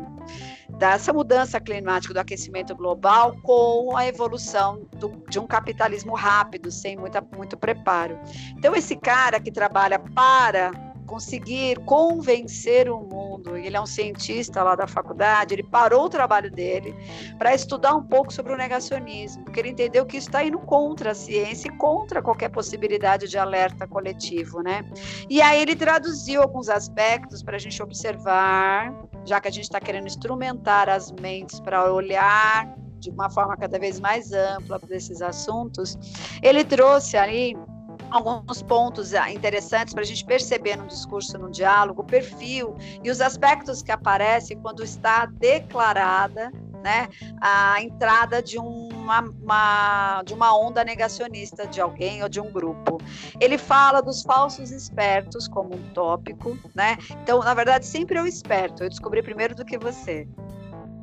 dessa 0.77 1.13
mudança 1.13 1.59
climática 1.59 2.13
do 2.13 2.19
aquecimento 2.19 2.75
global 2.75 3.35
com 3.41 3.95
a 3.95 4.05
evolução 4.05 4.87
do, 4.97 5.23
de 5.29 5.39
um 5.39 5.47
capitalismo 5.47 6.13
rápido, 6.13 6.71
sem 6.71 6.97
muita, 6.97 7.21
muito 7.35 7.57
preparo. 7.57 8.19
Então, 8.57 8.75
esse 8.75 8.95
cara 8.95 9.39
que 9.39 9.51
trabalha 9.51 9.99
para 9.99 10.71
conseguir 11.05 11.77
convencer 11.85 12.89
o 12.89 12.99
mundo. 12.99 13.55
Ele 13.55 13.75
é 13.75 13.81
um 13.81 13.85
cientista 13.85 14.63
lá 14.63 14.75
da 14.75 14.87
faculdade, 14.87 15.53
ele 15.53 15.63
parou 15.63 16.05
o 16.05 16.09
trabalho 16.09 16.51
dele 16.51 16.95
para 17.37 17.53
estudar 17.53 17.95
um 17.95 18.03
pouco 18.03 18.33
sobre 18.33 18.53
o 18.53 18.57
negacionismo, 18.57 19.43
porque 19.43 19.59
ele 19.59 19.69
entendeu 19.69 20.05
que 20.05 20.17
isso 20.17 20.27
está 20.27 20.43
indo 20.43 20.59
contra 20.59 21.11
a 21.11 21.15
ciência 21.15 21.67
e 21.67 21.77
contra 21.77 22.21
qualquer 22.21 22.49
possibilidade 22.49 23.27
de 23.27 23.37
alerta 23.37 23.87
coletivo, 23.87 24.61
né? 24.61 24.83
E 25.29 25.41
aí 25.41 25.61
ele 25.61 25.75
traduziu 25.75 26.41
alguns 26.41 26.69
aspectos 26.69 27.43
para 27.43 27.55
a 27.55 27.59
gente 27.59 27.81
observar, 27.81 28.93
já 29.25 29.39
que 29.39 29.47
a 29.47 29.51
gente 29.51 29.63
está 29.63 29.79
querendo 29.79 30.07
instrumentar 30.07 30.89
as 30.89 31.11
mentes 31.11 31.59
para 31.59 31.91
olhar 31.93 32.75
de 32.99 33.09
uma 33.09 33.29
forma 33.29 33.55
cada 33.55 33.77
vez 33.77 33.99
mais 33.99 34.31
ampla 34.31 34.79
para 34.79 34.95
esses 34.95 35.21
assuntos, 35.21 35.97
ele 36.41 36.63
trouxe 36.63 37.15
ali 37.17 37.55
alguns 38.15 38.61
pontos 38.61 39.13
ah, 39.13 39.29
interessantes 39.31 39.93
para 39.93 40.03
a 40.03 40.05
gente 40.05 40.23
perceber 40.25 40.77
no 40.77 40.87
discurso, 40.87 41.37
no 41.37 41.51
diálogo, 41.51 42.01
o 42.01 42.05
perfil 42.05 42.75
e 43.03 43.09
os 43.09 43.19
aspectos 43.19 43.81
que 43.81 43.91
aparecem 43.91 44.57
quando 44.59 44.83
está 44.83 45.25
declarada 45.25 46.51
né, 46.85 47.09
a 47.41 47.81
entrada 47.81 48.43
de 48.43 48.59
uma, 48.59 49.21
uma, 49.21 50.23
de 50.23 50.33
uma 50.33 50.55
onda 50.55 50.83
negacionista 50.83 51.65
de 51.65 51.81
alguém 51.81 52.21
ou 52.21 52.29
de 52.29 52.39
um 52.39 52.51
grupo. 52.51 52.99
Ele 53.41 53.57
fala 53.57 54.01
dos 54.01 54.21
falsos 54.21 54.69
espertos 54.71 55.47
como 55.47 55.73
um 55.73 55.89
tópico, 55.93 56.57
né? 56.75 56.95
Então, 57.23 57.39
na 57.39 57.55
verdade, 57.55 57.87
sempre 57.87 58.19
eu 58.19 58.27
esperto. 58.27 58.83
Eu 58.83 58.89
descobri 58.89 59.23
primeiro 59.23 59.55
do 59.55 59.65
que 59.65 59.79
você. 59.79 60.27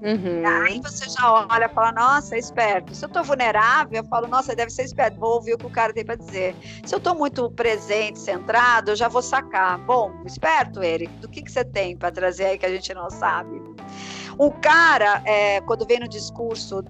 Uhum. 0.03 0.43
Aí 0.45 0.81
você 0.81 1.09
já 1.09 1.33
olha 1.33 1.67
e 1.67 1.69
fala, 1.69 1.93
nossa, 1.93 2.35
é 2.35 2.38
esperto. 2.38 2.93
Se 2.93 3.05
eu 3.05 3.07
estou 3.07 3.23
vulnerável, 3.23 4.03
eu 4.03 4.05
falo, 4.05 4.27
nossa, 4.27 4.55
deve 4.55 4.71
ser 4.71 4.83
esperto, 4.83 5.19
vou 5.19 5.35
ouvir 5.35 5.55
o 5.55 5.59
que 5.59 5.67
o 5.67 5.71
cara 5.71 5.93
tem 5.93 6.05
para 6.05 6.17
dizer. 6.17 6.57
Se 6.85 6.93
eu 6.93 6.99
estou 6.99 7.15
muito 7.15 7.49
presente, 7.53 8.19
centrado, 8.19 8.91
eu 8.91 8.97
já 8.97 9.07
vou 9.07 9.23
sacar. 9.23 9.79
Bom, 9.79 10.12
esperto, 10.27 10.83
Eric, 10.83 11.12
do 11.21 11.29
que, 11.29 11.41
que 11.41 11.53
você 11.53 11.65
tem 11.65 11.97
para 11.97 12.11
trazer 12.11 12.47
aí 12.47 12.59
que 12.59 12.67
a 12.67 12.71
gente 12.71 12.93
não 12.93 13.09
sabe? 13.09 13.62
O 14.37 14.51
cara, 14.51 15.23
é, 15.25 15.61
quando 15.61 15.87
vem 15.87 16.01
no 16.01 16.09
discurso 16.09 16.83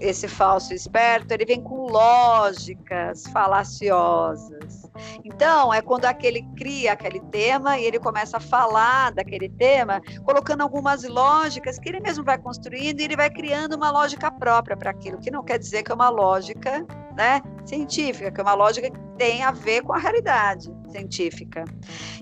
esse 0.00 0.28
falso 0.28 0.72
esperto, 0.74 1.32
ele 1.32 1.44
vem 1.44 1.60
com 1.60 1.86
lógicas 1.86 3.26
falaciosas. 3.28 4.90
Então, 5.24 5.72
é 5.72 5.82
quando 5.82 6.04
aquele 6.04 6.42
cria 6.56 6.92
aquele 6.92 7.20
tema 7.20 7.78
e 7.78 7.84
ele 7.84 7.98
começa 7.98 8.38
a 8.38 8.40
falar 8.40 9.12
daquele 9.12 9.48
tema, 9.48 10.00
colocando 10.24 10.62
algumas 10.62 11.04
lógicas 11.04 11.78
que 11.78 11.88
ele 11.88 12.00
mesmo 12.00 12.24
vai 12.24 12.38
construindo 12.38 13.00
e 13.00 13.04
ele 13.04 13.16
vai 13.16 13.30
criando 13.30 13.74
uma 13.74 13.90
lógica 13.90 14.30
própria 14.30 14.76
para 14.76 14.90
aquilo, 14.90 15.18
que 15.18 15.30
não 15.30 15.44
quer 15.44 15.58
dizer 15.58 15.82
que 15.82 15.92
é 15.92 15.94
uma 15.94 16.08
lógica 16.08 16.86
né, 17.14 17.42
científica, 17.64 18.30
que 18.30 18.40
é 18.40 18.42
uma 18.42 18.54
lógica 18.54 18.90
que 18.90 18.98
tem 19.16 19.42
a 19.42 19.50
ver 19.50 19.82
com 19.82 19.92
a 19.92 19.98
realidade 19.98 20.70
científica. 20.90 21.64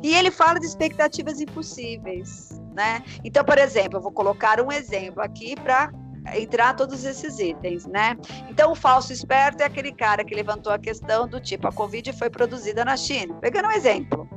E 0.02 0.14
ele 0.14 0.30
fala 0.30 0.58
de 0.58 0.66
expectativas 0.66 1.40
impossíveis, 1.40 2.60
né? 2.72 3.02
Então, 3.24 3.44
por 3.44 3.58
exemplo, 3.58 3.98
eu 3.98 4.02
vou 4.02 4.12
colocar 4.12 4.60
um 4.60 4.70
exemplo 4.70 5.20
aqui 5.20 5.56
para 5.56 5.90
entrar 6.34 6.74
todos 6.74 7.04
esses 7.04 7.38
itens, 7.38 7.87
né? 7.87 8.16
Então, 8.48 8.72
o 8.72 8.74
falso 8.74 9.12
esperto 9.12 9.62
é 9.62 9.66
aquele 9.66 9.92
cara 9.92 10.24
que 10.24 10.34
levantou 10.34 10.72
a 10.72 10.78
questão 10.78 11.28
do 11.28 11.40
tipo, 11.40 11.68
a 11.68 11.72
Covid 11.72 12.12
foi 12.12 12.30
produzida 12.30 12.84
na 12.84 12.96
China. 12.96 13.34
Pegando 13.40 13.68
um 13.68 13.72
exemplo. 13.72 14.28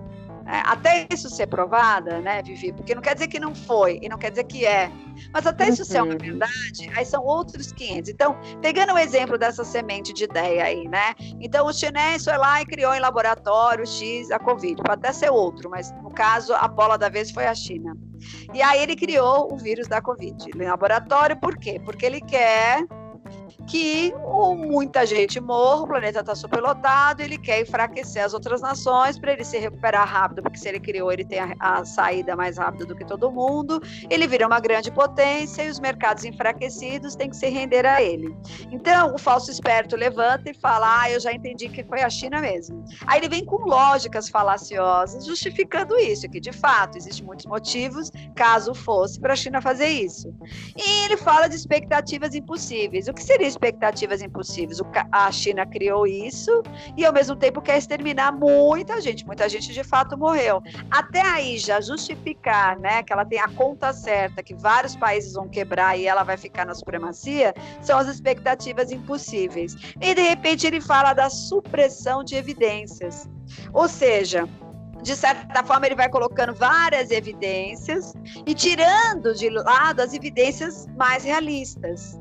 Né? 0.47 0.63
Até 0.65 1.07
isso 1.13 1.29
ser 1.29 1.47
provada, 1.47 2.21
né, 2.21 2.41
Vivi? 2.41 2.71
Porque 2.71 2.95
não 2.95 3.01
quer 3.01 3.13
dizer 3.13 3.27
que 3.27 3.39
não 3.39 3.53
foi 3.53 3.99
e 4.01 4.07
não 4.07 4.17
quer 4.17 4.29
dizer 4.29 4.45
que 4.45 4.65
é. 4.65 4.89
Mas 5.33 5.45
até 5.45 5.67
isso 5.67 5.83
ser 5.83 6.01
uma 6.01 6.13
uhum. 6.13 6.17
verdade, 6.17 6.89
aí 6.95 7.05
são 7.05 7.23
outros 7.23 7.71
500. 7.73 8.09
Então, 8.09 8.37
pegando 8.61 8.93
o 8.93 8.97
exemplo 8.97 9.37
dessa 9.37 9.65
semente 9.65 10.13
de 10.13 10.23
ideia 10.23 10.63
aí, 10.63 10.87
né? 10.87 11.13
Então, 11.41 11.67
o 11.67 11.73
chinês 11.73 12.23
foi 12.23 12.37
lá 12.37 12.61
e 12.61 12.65
criou 12.65 12.93
em 12.93 12.99
laboratório 12.99 13.85
X 13.85 14.31
a 14.31 14.39
Covid. 14.39 14.75
Pode 14.77 14.99
até 14.99 15.11
ser 15.11 15.29
outro, 15.29 15.69
mas 15.69 15.91
no 16.01 16.11
caso, 16.11 16.53
a 16.53 16.67
bola 16.67 16.97
da 16.97 17.09
vez 17.09 17.29
foi 17.29 17.45
a 17.45 17.53
China. 17.53 17.97
E 18.53 18.61
aí 18.61 18.81
ele 18.81 18.95
criou 18.95 19.53
o 19.53 19.57
vírus 19.57 19.87
da 19.87 20.01
Covid 20.01 20.45
em 20.55 20.67
laboratório, 20.67 21.37
por 21.37 21.57
quê? 21.57 21.79
Porque 21.83 22.05
ele 22.05 22.21
quer 22.21 22.85
que 23.67 24.13
muita 24.55 25.05
gente 25.05 25.39
morra, 25.41 25.83
o 25.83 25.87
planeta 25.87 26.21
está 26.21 26.33
superlotado, 26.33 27.21
ele 27.21 27.37
quer 27.37 27.61
enfraquecer 27.61 28.23
as 28.23 28.33
outras 28.33 28.61
nações 28.61 29.19
para 29.19 29.33
ele 29.33 29.43
se 29.43 29.57
recuperar 29.57 30.07
rápido, 30.07 30.41
porque 30.41 30.57
se 30.57 30.69
ele 30.69 30.79
criou, 30.79 31.11
ele 31.11 31.25
tem 31.25 31.39
a, 31.39 31.53
a, 31.59 31.85
saída 31.85 32.35
mais 32.35 32.57
rápida 32.57 32.85
do 32.85 32.95
que 32.95 33.05
todo 33.05 33.29
mundo, 33.29 33.81
ele 34.09 34.25
vira 34.25 34.47
uma 34.47 34.59
grande 34.61 34.89
potência 34.89 35.63
e 35.63 35.69
os 35.69 35.79
mercados 35.81 36.23
enfraquecidos 36.23 37.15
têm 37.15 37.29
que 37.29 37.35
se 37.35 37.49
render 37.49 37.85
a 37.85 38.01
ele. 38.01 38.33
Então, 38.71 39.13
o 39.13 39.17
falso 39.17 39.51
esperto 39.51 39.95
levanta 39.97 40.49
e 40.49 40.53
fala: 40.53 41.01
Ah, 41.01 41.11
eu 41.11 41.19
já 41.19 41.33
entendi 41.33 41.67
que 41.67 41.83
foi 41.83 42.01
a 42.01 42.09
China 42.09 42.39
mesmo. 42.39 42.85
Aí 43.05 43.19
ele 43.19 43.29
vem 43.29 43.45
com 43.45 43.57
lógicas 43.67 44.29
falaciosas 44.29 45.25
justificando 45.25 45.97
isso, 45.97 46.29
que 46.29 46.39
de 46.39 46.53
fato 46.53 46.97
existem 46.97 47.25
muitos 47.25 47.45
motivos, 47.45 48.11
caso 48.33 48.73
fosse, 48.73 49.19
para 49.19 49.33
a 49.33 49.35
China 49.35 49.61
fazer 49.61 49.89
isso. 49.89 50.33
E 50.75 51.05
ele 51.05 51.17
fala 51.17 51.47
de 51.47 51.55
expectativas 51.55 52.33
impossíveis. 52.33 53.07
O 53.07 53.13
que 53.13 53.23
seria 53.23 53.56
expectativas 53.57 54.21
impossíveis. 54.21 54.79
A 55.11 55.31
China 55.31 55.65
criou 55.65 56.05
isso 56.05 56.63
e, 56.95 57.05
ao 57.05 57.11
mesmo 57.11 57.35
tempo, 57.35 57.61
quer 57.61 57.77
exterminar 57.77 58.31
muita 58.31 59.01
gente. 59.01 59.25
Muita 59.25 59.49
gente, 59.49 59.73
de 59.73 59.83
fato, 59.83 60.17
morreu. 60.17 60.61
Até 60.91 61.21
aí, 61.21 61.57
já 61.57 61.81
justificar 61.81 62.79
né, 62.79 63.03
que 63.03 63.11
ela 63.11 63.25
tem 63.25 63.39
a 63.39 63.47
conta 63.49 63.91
certa, 63.91 64.43
que 64.43 64.53
vários 64.53 64.95
países 64.95 65.33
vão 65.33 65.49
quebrar 65.49 65.97
e 65.97 66.05
ela 66.05 66.23
vai 66.23 66.37
ficar 66.37 66.65
na 66.65 66.75
supremacia, 66.75 67.53
são 67.81 67.97
as 67.97 68.07
expectativas 68.07 68.91
impossíveis. 68.91 69.75
E, 69.99 70.13
de 70.13 70.21
repente, 70.21 70.67
ele 70.67 70.79
fala 70.79 71.13
da 71.13 71.29
supressão 71.29 72.23
de 72.23 72.35
evidências. 72.35 73.27
Ou 73.73 73.87
seja, 73.87 74.47
de 75.01 75.15
certa 75.15 75.63
forma, 75.63 75.85
ele 75.85 75.95
vai 75.95 76.09
colocando 76.09 76.53
várias 76.53 77.11
evidências 77.11 78.13
e 78.45 78.53
tirando 78.53 79.33
de 79.33 79.49
lado 79.49 80.01
as 80.01 80.13
evidências 80.13 80.85
mais 80.95 81.23
realistas. 81.23 82.19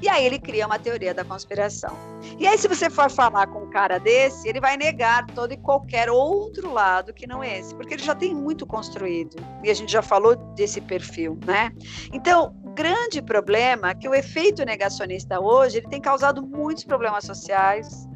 E 0.00 0.08
aí 0.08 0.24
ele 0.24 0.38
cria 0.38 0.66
uma 0.66 0.78
teoria 0.78 1.14
da 1.14 1.24
conspiração. 1.24 1.96
E 2.38 2.46
aí, 2.46 2.58
se 2.58 2.68
você 2.68 2.90
for 2.90 3.10
falar 3.10 3.46
com 3.46 3.64
um 3.64 3.70
cara 3.70 3.98
desse, 3.98 4.48
ele 4.48 4.60
vai 4.60 4.76
negar 4.76 5.26
todo 5.28 5.52
e 5.52 5.56
qualquer 5.56 6.10
outro 6.10 6.72
lado 6.72 7.12
que 7.12 7.26
não 7.26 7.42
esse, 7.42 7.74
porque 7.74 7.94
ele 7.94 8.02
já 8.02 8.14
tem 8.14 8.34
muito 8.34 8.66
construído. 8.66 9.36
E 9.62 9.70
a 9.70 9.74
gente 9.74 9.92
já 9.92 10.02
falou 10.02 10.36
desse 10.54 10.80
perfil, 10.80 11.38
né? 11.46 11.72
Então, 12.12 12.54
o 12.64 12.70
grande 12.70 13.22
problema 13.22 13.90
é 13.90 13.94
que 13.94 14.08
o 14.08 14.14
efeito 14.14 14.64
negacionista 14.64 15.40
hoje 15.40 15.78
ele 15.78 15.88
tem 15.88 16.00
causado 16.00 16.44
muitos 16.44 16.84
problemas 16.84 17.24
sociais, 17.24 18.08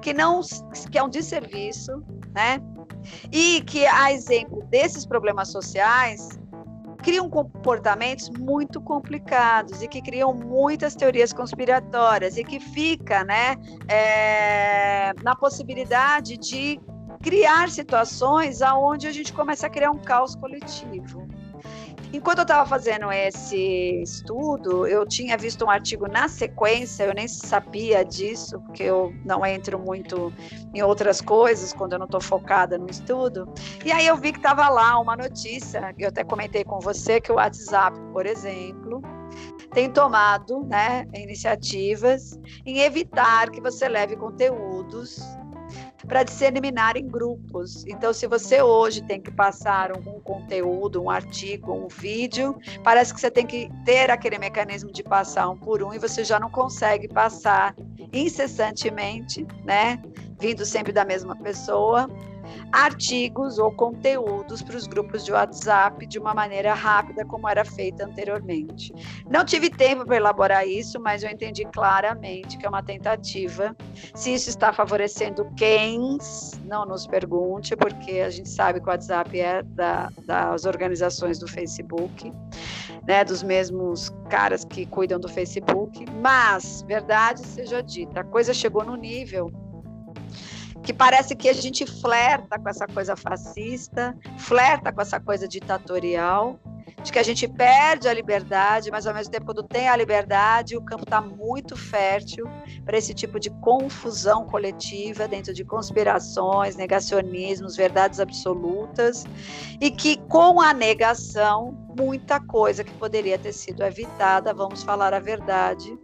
que 0.00 0.12
não 0.12 0.40
que 0.90 0.98
é 0.98 1.02
um 1.02 1.08
desserviço, 1.08 2.02
né? 2.34 2.60
E 3.32 3.62
que 3.62 3.86
a 3.86 4.12
exemplo 4.12 4.62
desses 4.66 5.06
problemas 5.06 5.50
sociais, 5.50 6.38
criam 7.02 7.28
comportamentos 7.30 8.28
muito 8.30 8.80
complicados 8.80 9.82
e 9.82 9.88
que 9.88 10.02
criam 10.02 10.34
muitas 10.34 10.94
teorias 10.94 11.32
conspiratórias 11.32 12.36
e 12.36 12.44
que 12.44 12.60
fica 12.60 13.24
né, 13.24 13.56
é, 13.88 15.12
na 15.22 15.34
possibilidade 15.34 16.36
de 16.36 16.80
criar 17.22 17.68
situações 17.68 18.62
aonde 18.62 19.06
a 19.06 19.12
gente 19.12 19.32
começa 19.32 19.66
a 19.66 19.70
criar 19.70 19.90
um 19.90 19.98
caos 19.98 20.34
coletivo. 20.34 21.26
Enquanto 22.12 22.38
eu 22.38 22.42
estava 22.42 22.66
fazendo 22.66 23.12
esse 23.12 24.02
estudo, 24.02 24.86
eu 24.86 25.06
tinha 25.06 25.36
visto 25.36 25.64
um 25.64 25.70
artigo 25.70 26.08
na 26.08 26.26
sequência, 26.26 27.04
eu 27.04 27.12
nem 27.14 27.28
sabia 27.28 28.02
disso, 28.02 28.58
porque 28.60 28.82
eu 28.82 29.14
não 29.24 29.44
entro 29.44 29.78
muito 29.78 30.32
em 30.74 30.82
outras 30.82 31.20
coisas 31.20 31.72
quando 31.72 31.92
eu 31.92 31.98
não 31.98 32.06
estou 32.06 32.20
focada 32.20 32.78
no 32.78 32.88
estudo. 32.90 33.52
E 33.84 33.92
aí 33.92 34.06
eu 34.06 34.16
vi 34.16 34.32
que 34.32 34.38
estava 34.38 34.68
lá 34.70 34.98
uma 34.98 35.16
notícia, 35.16 35.94
eu 35.98 36.08
até 36.08 36.24
comentei 36.24 36.64
com 36.64 36.80
você 36.80 37.20
que 37.20 37.30
o 37.30 37.34
WhatsApp, 37.34 37.98
por 38.12 38.24
exemplo, 38.24 39.02
tem 39.72 39.90
tomado 39.90 40.64
né, 40.64 41.04
iniciativas 41.14 42.38
em 42.64 42.80
evitar 42.80 43.50
que 43.50 43.60
você 43.60 43.86
leve 43.86 44.16
conteúdos 44.16 45.20
para 46.08 46.22
disseminar 46.22 46.96
em 46.96 47.06
grupos. 47.06 47.84
Então, 47.86 48.12
se 48.12 48.26
você 48.26 48.62
hoje 48.62 49.02
tem 49.02 49.20
que 49.20 49.30
passar 49.30 49.92
um 49.92 50.18
conteúdo, 50.20 51.02
um 51.02 51.10
artigo, 51.10 51.72
um 51.72 51.86
vídeo, 51.86 52.56
parece 52.82 53.12
que 53.12 53.20
você 53.20 53.30
tem 53.30 53.46
que 53.46 53.70
ter 53.84 54.10
aquele 54.10 54.38
mecanismo 54.38 54.90
de 54.90 55.02
passar 55.02 55.48
um 55.50 55.56
por 55.56 55.82
um 55.82 55.92
e 55.92 55.98
você 55.98 56.24
já 56.24 56.40
não 56.40 56.50
consegue 56.50 57.06
passar 57.06 57.76
incessantemente, 58.12 59.46
né? 59.64 60.02
Vindo 60.40 60.64
sempre 60.64 60.92
da 60.92 61.04
mesma 61.04 61.36
pessoa, 61.36 62.08
artigos 62.72 63.58
ou 63.58 63.72
conteúdos 63.72 64.62
para 64.62 64.76
os 64.76 64.86
grupos 64.86 65.24
de 65.24 65.32
WhatsApp 65.32 66.06
de 66.06 66.18
uma 66.18 66.34
maneira 66.34 66.74
rápida, 66.74 67.24
como 67.24 67.48
era 67.48 67.64
feita 67.64 68.04
anteriormente. 68.04 68.92
Não 69.28 69.44
tive 69.44 69.70
tempo 69.70 70.04
para 70.04 70.16
elaborar 70.16 70.66
isso, 70.66 71.00
mas 71.00 71.22
eu 71.22 71.30
entendi 71.30 71.64
claramente 71.64 72.58
que 72.58 72.66
é 72.66 72.68
uma 72.68 72.82
tentativa. 72.82 73.76
Se 74.14 74.34
isso 74.34 74.48
está 74.48 74.72
favorecendo 74.72 75.50
quem, 75.56 76.18
não 76.64 76.84
nos 76.84 77.06
pergunte, 77.06 77.76
porque 77.76 78.20
a 78.20 78.30
gente 78.30 78.48
sabe 78.48 78.80
que 78.80 78.86
o 78.86 78.90
WhatsApp 78.90 79.38
é 79.40 79.62
da, 79.62 80.10
das 80.26 80.64
organizações 80.64 81.38
do 81.38 81.48
Facebook, 81.48 82.32
né, 83.06 83.24
dos 83.24 83.42
mesmos 83.42 84.10
caras 84.28 84.64
que 84.64 84.84
cuidam 84.86 85.18
do 85.18 85.28
Facebook, 85.28 86.04
mas, 86.20 86.82
verdade 86.86 87.40
seja 87.40 87.82
dita, 87.82 88.20
a 88.20 88.24
coisa 88.24 88.52
chegou 88.52 88.84
no 88.84 88.96
nível 88.96 89.50
que 90.88 90.92
parece 90.94 91.36
que 91.36 91.50
a 91.50 91.52
gente 91.52 91.84
flerta 91.84 92.58
com 92.58 92.66
essa 92.66 92.86
coisa 92.86 93.14
fascista, 93.14 94.16
flerta 94.38 94.90
com 94.90 95.02
essa 95.02 95.20
coisa 95.20 95.46
ditatorial, 95.46 96.58
de 97.02 97.12
que 97.12 97.18
a 97.18 97.22
gente 97.22 97.46
perde 97.46 98.08
a 98.08 98.14
liberdade, 98.14 98.90
mas 98.90 99.06
ao 99.06 99.12
mesmo 99.12 99.30
tempo, 99.30 99.44
quando 99.44 99.62
tem 99.62 99.86
a 99.86 99.94
liberdade, 99.94 100.78
o 100.78 100.80
campo 100.80 101.02
está 101.02 101.20
muito 101.20 101.76
fértil 101.76 102.46
para 102.86 102.96
esse 102.96 103.12
tipo 103.12 103.38
de 103.38 103.50
confusão 103.60 104.46
coletiva 104.46 105.28
dentro 105.28 105.52
de 105.52 105.62
conspirações, 105.62 106.74
negacionismos, 106.74 107.76
verdades 107.76 108.18
absolutas, 108.18 109.26
e 109.78 109.90
que 109.90 110.16
com 110.16 110.58
a 110.58 110.72
negação, 110.72 111.76
muita 111.98 112.40
coisa 112.40 112.82
que 112.82 112.92
poderia 112.92 113.38
ter 113.38 113.52
sido 113.52 113.82
evitada, 113.82 114.54
vamos 114.54 114.82
falar 114.82 115.12
a 115.12 115.20
verdade, 115.20 115.98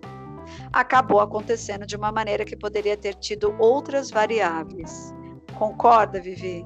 acabou 0.73 1.21
acontecendo 1.21 1.87
de 1.87 1.97
uma 1.97 2.13
maneira 2.13 2.45
que 2.45 2.57
poderia 2.57 2.97
ter 2.97 3.15
tido 3.15 3.55
outras 3.59 4.11
variáveis. 4.11 5.15
Concorda, 5.55 6.21
Vivi? 6.21 6.65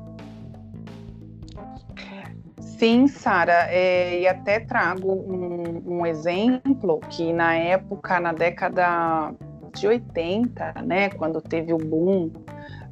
Sim, 2.60 3.08
Sara, 3.08 3.66
é, 3.70 4.20
e 4.20 4.28
até 4.28 4.60
trago 4.60 5.12
um, 5.12 5.98
um, 5.98 6.06
exemplo 6.06 7.00
que 7.10 7.32
na 7.32 7.54
época, 7.54 8.20
na 8.20 8.32
década 8.32 9.34
de 9.74 9.88
80, 9.88 10.82
né, 10.84 11.10
quando 11.10 11.42
teve 11.42 11.72
o 11.72 11.78
boom 11.78 12.30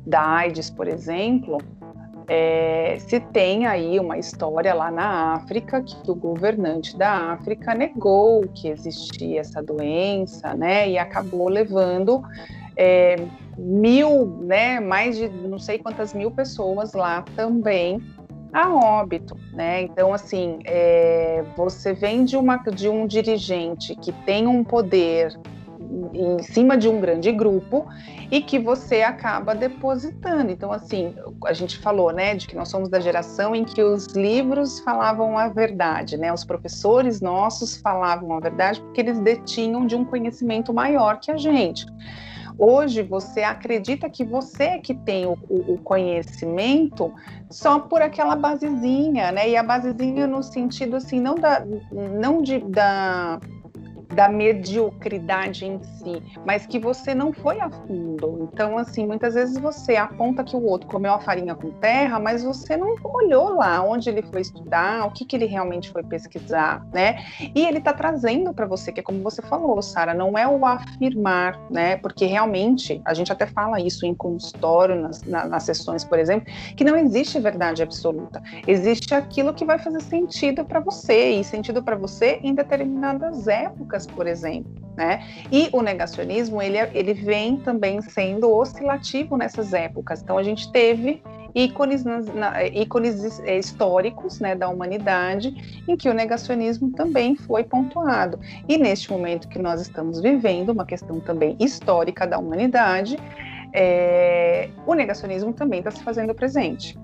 da 0.05 0.23
AIDS, 0.23 0.71
por 0.71 0.89
exemplo, 0.89 1.59
é, 2.29 2.97
se 2.99 3.21
tem 3.21 3.67
aí 3.67 4.01
uma 4.01 4.19
história 4.19 4.75
lá 4.75 4.91
na 4.91 5.35
África 5.35 5.83
que 5.83 6.11
o 6.11 6.15
governante 6.15 6.97
da 6.97 7.33
África 7.33 7.75
negou 7.75 8.47
que 8.49 8.69
existia 8.69 9.41
essa 9.41 9.63
doença, 9.63 10.55
né, 10.55 10.89
e 10.89 10.99
acabou 10.99 11.49
levando 11.49 12.23
é, 12.77 13.17
mil, 13.57 14.27
né, 14.41 14.81
mais 14.81 15.17
de 15.17 15.29
não 15.29 15.59
sei 15.59 15.79
quantas 15.79 16.13
mil 16.13 16.31
pessoas 16.31 16.93
lá 16.93 17.25
também 17.35 18.03
a 18.53 18.75
óbito, 18.75 19.37
né? 19.53 19.83
Então, 19.83 20.15
assim, 20.15 20.61
é, 20.65 21.45
você 21.55 21.93
vem 21.93 22.25
de, 22.25 22.39
uma, 22.39 22.57
de 22.57 22.89
um 22.89 23.07
dirigente 23.07 23.95
que 23.97 24.13
tem 24.25 24.47
um 24.47 24.65
poder 24.65 25.39
em 26.13 26.43
cima 26.43 26.77
de 26.77 26.89
um 26.89 27.01
grande 27.01 27.31
grupo 27.33 27.87
e 28.31 28.41
que 28.41 28.59
você 28.59 29.03
acaba 29.03 29.55
depositando. 29.55 30.51
Então, 30.51 30.73
assim, 30.73 31.15
a 31.45 31.53
gente 31.53 31.79
falou, 31.79 32.13
né, 32.13 32.35
de 32.35 32.47
que 32.47 32.57
nós 32.57 32.69
somos 32.69 32.89
da 32.89 33.01
geração 33.01 33.55
em 33.55 33.65
que 33.65 33.83
os 33.83 34.07
livros 34.09 34.81
falavam 34.81 35.39
a 35.39 35.49
verdade, 35.49 36.17
né? 36.17 36.33
Os 36.33 36.45
professores 36.45 37.21
nossos 37.21 37.77
falavam 37.77 38.37
a 38.37 38.41
verdade 38.41 38.81
porque 38.81 39.01
eles 39.01 39.19
detinham 39.19 39.87
de 39.87 39.95
um 39.95 40.05
conhecimento 40.05 40.73
maior 40.73 41.21
que 41.21 41.31
a 41.31 41.37
gente. 41.37 41.87
Hoje 42.59 43.03
você 43.03 43.43
acredita 43.43 44.09
que 44.09 44.25
você 44.25 44.65
é 44.65 44.79
que 44.79 44.95
tem 44.95 45.27
o, 45.27 45.37
o, 45.51 45.79
conhecimento 45.79 47.13
só 47.51 47.79
por 47.79 48.01
aquela 48.01 48.35
basezinha, 48.35 49.31
né? 49.31 49.51
E 49.51 49.57
a 49.57 49.63
basezinha 49.63 50.27
no 50.27 50.43
sentido 50.43 50.97
assim, 50.97 51.21
não 51.21 51.35
da, 51.35 51.63
não 51.93 52.41
de, 52.41 52.59
da 52.61 53.39
da 54.17 54.31
mediocridade 54.31 55.67
em 55.67 55.79
si, 55.83 56.23
mas 56.45 56.67
que 56.67 56.79
você 56.79 57.15
não 57.15 57.35
foi 57.35 57.61
a 57.61 57.69
fundo. 57.69 58.49
Então, 58.51 58.79
assim, 58.79 59.07
muitas 59.07 59.35
vezes 59.35 59.59
você 59.59 59.95
aponta 59.95 60.43
que 60.43 60.57
o 60.57 60.65
outro 60.65 60.89
comeu 60.89 61.13
a 61.13 61.21
farinha 61.21 61.55
com 61.55 61.71
terra, 61.73 62.19
mas 62.19 62.43
você 62.43 62.79
não 62.79 62.97
olhou 63.05 63.57
lá 63.57 63.83
onde 63.83 64.09
ele 64.09 64.23
foi 64.23 64.41
estudar, 64.41 65.07
o 65.07 65.11
que, 65.11 65.27
que 65.27 65.37
ele 65.37 65.45
realmente 65.45 65.91
foi 65.91 66.03
pesquisar, 66.03 66.83
né? 66.95 67.27
E 67.55 67.67
ele 67.67 67.77
está 67.77 67.93
trazendo 67.93 68.55
para 68.55 68.65
você, 68.65 68.91
que 68.91 69.01
é 69.01 69.03
como 69.03 69.23
você 69.23 69.43
falou, 69.43 69.83
Sara, 69.83 70.15
não 70.15 70.37
é 70.39 70.49
o 70.49 70.65
afirmar, 70.65 71.61
né? 71.71 71.99
Porque 71.99 72.25
realmente, 72.25 73.03
a 73.05 73.13
gente 73.13 73.31
até 73.31 73.45
fala 73.45 73.79
isso 73.79 74.07
em 74.07 74.15
consultório, 74.15 74.97
nas, 74.97 75.23
nas 75.25 75.63
sessões, 75.63 76.05
por 76.05 76.19
exemplo, 76.19 76.51
que 76.75 76.85
não 76.85 76.97
existe 76.97 77.39
verdade 77.39 77.83
absoluta. 77.83 78.43
Existe 78.67 79.15
aquilo 79.15 79.53
que 79.53 79.67
vai 79.67 79.79
fazer 79.79 80.01
sentido 80.01 80.65
para 80.65 80.81
você, 80.81 81.33
e 81.33 81.45
sentido 81.45 81.83
para 81.83 81.97
você 81.97 82.41
em 82.43 82.55
determinadas 82.55 83.47
épocas 83.47 84.06
por 84.07 84.27
exemplo, 84.27 84.73
né? 84.97 85.23
E 85.53 85.69
o 85.73 85.83
negacionismo, 85.83 86.61
ele, 86.63 86.79
é, 86.79 86.91
ele 86.95 87.13
vem 87.13 87.59
também 87.59 88.01
sendo 88.01 88.51
oscilativo 88.51 89.37
nessas 89.37 89.73
épocas. 89.73 90.23
Então, 90.23 90.39
a 90.39 90.43
gente 90.43 90.71
teve 90.73 91.23
ícones, 91.55 92.05
na, 92.05 92.65
ícones 92.67 93.41
é, 93.41 93.59
históricos 93.59 94.41
né, 94.41 94.55
da 94.55 94.69
humanidade 94.69 95.83
em 95.89 95.97
que 95.97 96.09
o 96.09 96.15
negacionismo 96.15 96.91
também 96.93 97.35
foi 97.35 97.65
pontuado. 97.65 98.39
E 98.69 98.77
neste 98.77 99.11
momento 99.11 99.49
que 99.49 99.59
nós 99.59 99.81
estamos 99.81 100.21
vivendo, 100.21 100.71
uma 100.71 100.85
questão 100.85 101.19
também 101.19 101.57
histórica 101.59 102.27
da 102.27 102.39
humanidade, 102.39 103.19
é, 103.73 104.69
o 104.87 104.95
negacionismo 104.95 105.53
também 105.53 105.81
está 105.81 105.91
se 105.91 106.03
fazendo 106.03 106.35
presente. 106.35 106.99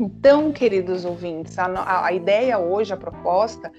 Então, 0.00 0.50
queridos 0.50 1.04
ouvintes, 1.04 1.58
a, 1.58 2.06
a 2.06 2.12
ideia 2.14 2.58
hoje, 2.58 2.94
a 2.94 2.96
proposta, 2.96 3.70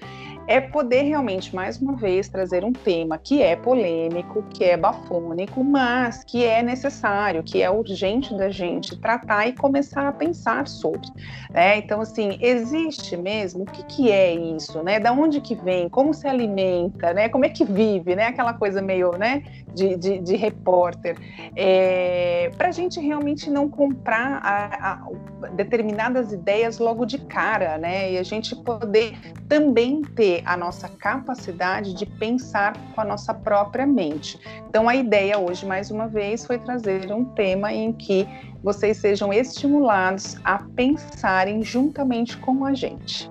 é 0.46 0.60
poder 0.60 1.02
realmente, 1.02 1.54
mais 1.54 1.80
uma 1.80 1.94
vez, 1.96 2.28
trazer 2.28 2.64
um 2.64 2.72
tema 2.72 3.18
que 3.18 3.42
é 3.42 3.54
polêmico, 3.56 4.42
que 4.54 4.64
é 4.64 4.76
bafônico, 4.76 5.62
mas 5.62 6.24
que 6.24 6.44
é 6.44 6.62
necessário, 6.62 7.42
que 7.42 7.62
é 7.62 7.70
urgente 7.70 8.36
da 8.36 8.50
gente 8.50 8.96
tratar 8.98 9.46
e 9.46 9.52
começar 9.52 10.08
a 10.08 10.12
pensar 10.12 10.66
sobre. 10.66 11.08
Né? 11.50 11.78
Então, 11.78 12.00
assim, 12.00 12.38
existe 12.40 13.16
mesmo? 13.16 13.62
O 13.62 13.66
que, 13.66 13.82
que 13.84 14.10
é 14.10 14.34
isso? 14.34 14.82
Né? 14.82 14.98
Da 14.98 15.12
onde 15.12 15.40
que 15.40 15.54
vem? 15.54 15.88
Como 15.88 16.12
se 16.12 16.26
alimenta? 16.26 17.12
Né? 17.12 17.28
Como 17.28 17.44
é 17.44 17.48
que 17.48 17.64
vive? 17.64 18.16
Né? 18.16 18.26
Aquela 18.26 18.54
coisa 18.54 18.82
meio 18.82 19.12
né? 19.12 19.42
de, 19.74 19.96
de, 19.96 20.18
de 20.18 20.36
repórter. 20.36 21.16
É, 21.54 22.50
Para 22.56 22.68
a 22.68 22.72
gente 22.72 23.00
realmente 23.00 23.50
não 23.50 23.68
comprar 23.68 24.40
a, 24.42 24.92
a 24.92 25.48
determinadas 25.54 26.32
ideias 26.32 26.78
logo 26.78 27.04
de 27.04 27.18
cara, 27.18 27.78
né? 27.78 28.12
E 28.12 28.18
a 28.18 28.22
gente 28.22 28.54
poder 28.56 29.16
também 29.48 30.02
ter 30.02 30.41
a 30.44 30.56
nossa 30.56 30.88
capacidade 30.88 31.94
de 31.94 32.06
pensar 32.06 32.76
com 32.94 33.00
a 33.00 33.04
nossa 33.04 33.32
própria 33.32 33.86
mente. 33.86 34.38
Então, 34.68 34.88
a 34.88 34.94
ideia 34.94 35.38
hoje, 35.38 35.66
mais 35.66 35.90
uma 35.90 36.08
vez, 36.08 36.46
foi 36.46 36.58
trazer 36.58 37.12
um 37.12 37.24
tema 37.24 37.72
em 37.72 37.92
que 37.92 38.26
vocês 38.62 38.98
sejam 38.98 39.32
estimulados 39.32 40.36
a 40.44 40.58
pensarem 40.58 41.62
juntamente 41.62 42.36
com 42.38 42.64
a 42.64 42.74
gente. 42.74 43.30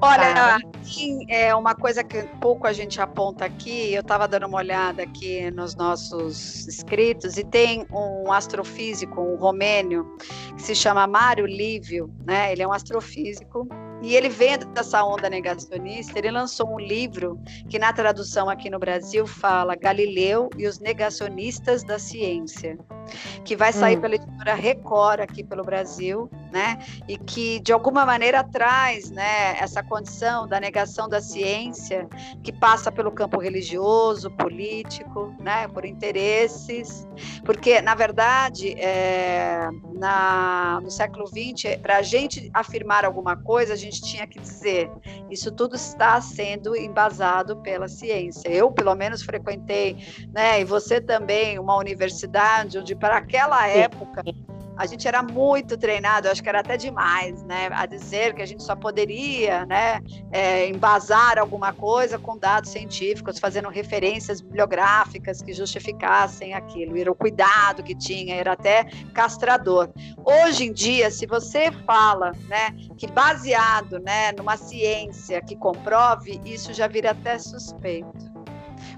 Olha, 0.00 0.58
é 1.28 1.54
uma 1.54 1.74
coisa 1.74 2.02
que 2.02 2.24
pouco 2.40 2.66
a 2.66 2.72
gente 2.72 3.00
aponta 3.00 3.44
aqui, 3.44 3.94
eu 3.94 4.00
estava 4.00 4.26
dando 4.26 4.46
uma 4.46 4.58
olhada 4.58 5.02
aqui 5.02 5.50
nos 5.52 5.76
nossos 5.76 6.66
escritos, 6.66 7.38
e 7.38 7.44
tem 7.44 7.86
um 7.90 8.30
astrofísico, 8.30 9.20
um 9.20 9.36
romênio, 9.36 10.04
que 10.56 10.62
se 10.62 10.74
chama 10.74 11.06
Mário 11.06 11.46
Lívio, 11.46 12.12
né? 12.26 12.52
Ele 12.52 12.62
é 12.62 12.68
um 12.68 12.72
astrofísico 12.72 13.68
e 14.04 14.14
ele 14.14 14.28
vendo 14.28 14.66
dessa 14.66 15.02
onda 15.02 15.30
negacionista, 15.30 16.18
ele 16.18 16.30
lançou 16.30 16.74
um 16.74 16.78
livro 16.78 17.40
que 17.70 17.78
na 17.78 17.90
tradução 17.90 18.50
aqui 18.50 18.68
no 18.68 18.78
Brasil 18.78 19.26
fala 19.26 19.74
Galileu 19.74 20.50
e 20.58 20.66
os 20.66 20.78
negacionistas 20.78 21.82
da 21.82 21.98
ciência, 21.98 22.78
que 23.44 23.54
vai 23.54 23.72
sair 23.72 23.98
hum. 23.98 24.00
pela 24.00 24.14
editora 24.14 24.54
Record 24.54 25.20
aqui 25.20 25.44
pelo 25.44 25.62
Brasil, 25.62 26.30
né? 26.50 26.78
E 27.08 27.18
que 27.18 27.60
de 27.60 27.72
alguma 27.72 28.06
maneira 28.06 28.42
traz, 28.44 29.10
né, 29.10 29.58
essa 29.58 29.82
condição 29.82 30.46
da 30.46 30.58
negação 30.58 31.08
da 31.08 31.20
ciência 31.20 32.08
que 32.42 32.52
passa 32.52 32.90
pelo 32.90 33.10
campo 33.10 33.38
religioso, 33.38 34.30
político, 34.30 35.34
né, 35.40 35.68
por 35.68 35.84
interesses, 35.84 37.06
porque 37.44 37.82
na 37.82 37.94
verdade 37.94 38.74
é, 38.78 39.68
na, 39.94 40.80
no 40.82 40.90
século 40.90 41.26
XX, 41.26 41.76
para 41.82 41.98
a 41.98 42.02
gente 42.02 42.50
afirmar 42.52 43.04
alguma 43.04 43.36
coisa, 43.36 43.72
a 43.72 43.76
gente 43.76 44.02
tinha 44.02 44.26
que 44.26 44.38
dizer. 44.38 44.90
Isso 45.30 45.50
tudo 45.50 45.76
está 45.76 46.20
sendo 46.20 46.76
embasado 46.76 47.56
pela 47.56 47.88
ciência. 47.88 48.48
Eu, 48.48 48.70
pelo 48.70 48.94
menos, 48.94 49.22
frequentei, 49.22 49.96
né, 50.32 50.60
e 50.60 50.64
você 50.64 51.00
também, 51.00 51.58
uma 51.58 51.76
universidade 51.76 52.78
onde, 52.78 52.94
para 52.94 53.20
aquela 53.34 53.66
época, 53.66 54.22
a 54.76 54.86
gente 54.86 55.06
era 55.08 55.22
muito 55.22 55.76
treinado, 55.76 56.28
acho 56.28 56.42
que 56.42 56.48
era 56.48 56.60
até 56.60 56.76
demais, 56.76 57.42
né, 57.44 57.68
a 57.72 57.84
dizer 57.84 58.32
que 58.34 58.42
a 58.42 58.46
gente 58.46 58.62
só 58.62 58.76
poderia, 58.76 59.66
né, 59.66 60.00
é, 60.30 60.68
embasar 60.68 61.38
alguma 61.38 61.72
coisa 61.72 62.16
com 62.16 62.38
dados 62.38 62.70
científicos, 62.70 63.38
fazendo 63.38 63.68
referências 63.68 64.40
bibliográficas 64.40 65.42
que 65.42 65.52
justificassem 65.52 66.54
aquilo. 66.54 66.96
Era 66.96 67.10
o 67.10 67.14
cuidado 67.14 67.82
que 67.82 67.94
tinha, 67.94 68.36
era 68.36 68.52
até 68.52 68.84
castrador. 69.12 69.90
Hoje 70.24 70.64
em 70.66 70.72
dia, 70.72 71.10
se 71.10 71.26
você 71.26 71.72
fala, 71.84 72.32
né, 72.48 72.70
que 72.96 73.08
baseado, 73.08 73.98
né, 73.98 74.32
numa 74.32 74.56
ciência 74.56 75.40
que 75.40 75.56
comprove, 75.56 76.40
isso 76.44 76.72
já 76.72 76.86
vira 76.86 77.10
até 77.10 77.38
suspeito. 77.38 78.33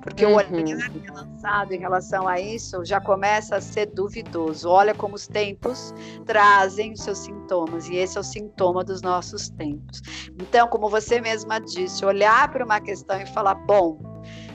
Porque 0.06 0.24
uhum. 0.24 0.34
o 0.34 0.36
olhar 0.36 0.90
que 0.90 1.08
é 1.08 1.10
lançado 1.10 1.72
em 1.72 1.80
relação 1.80 2.28
a 2.28 2.38
isso 2.38 2.84
já 2.84 3.00
começa 3.00 3.56
a 3.56 3.60
ser 3.60 3.86
duvidoso. 3.86 4.68
Olha 4.68 4.94
como 4.94 5.16
os 5.16 5.26
tempos 5.26 5.92
trazem 6.24 6.92
os 6.92 7.00
seus 7.00 7.18
sintomas, 7.18 7.88
e 7.88 7.96
esse 7.96 8.16
é 8.16 8.20
o 8.20 8.24
sintoma 8.24 8.84
dos 8.84 9.02
nossos 9.02 9.48
tempos. 9.48 10.00
Então, 10.40 10.68
como 10.68 10.88
você 10.88 11.20
mesma 11.20 11.58
disse, 11.58 12.04
olhar 12.04 12.48
para 12.52 12.64
uma 12.64 12.80
questão 12.80 13.20
e 13.20 13.26
falar: 13.26 13.56
bom, 13.56 13.98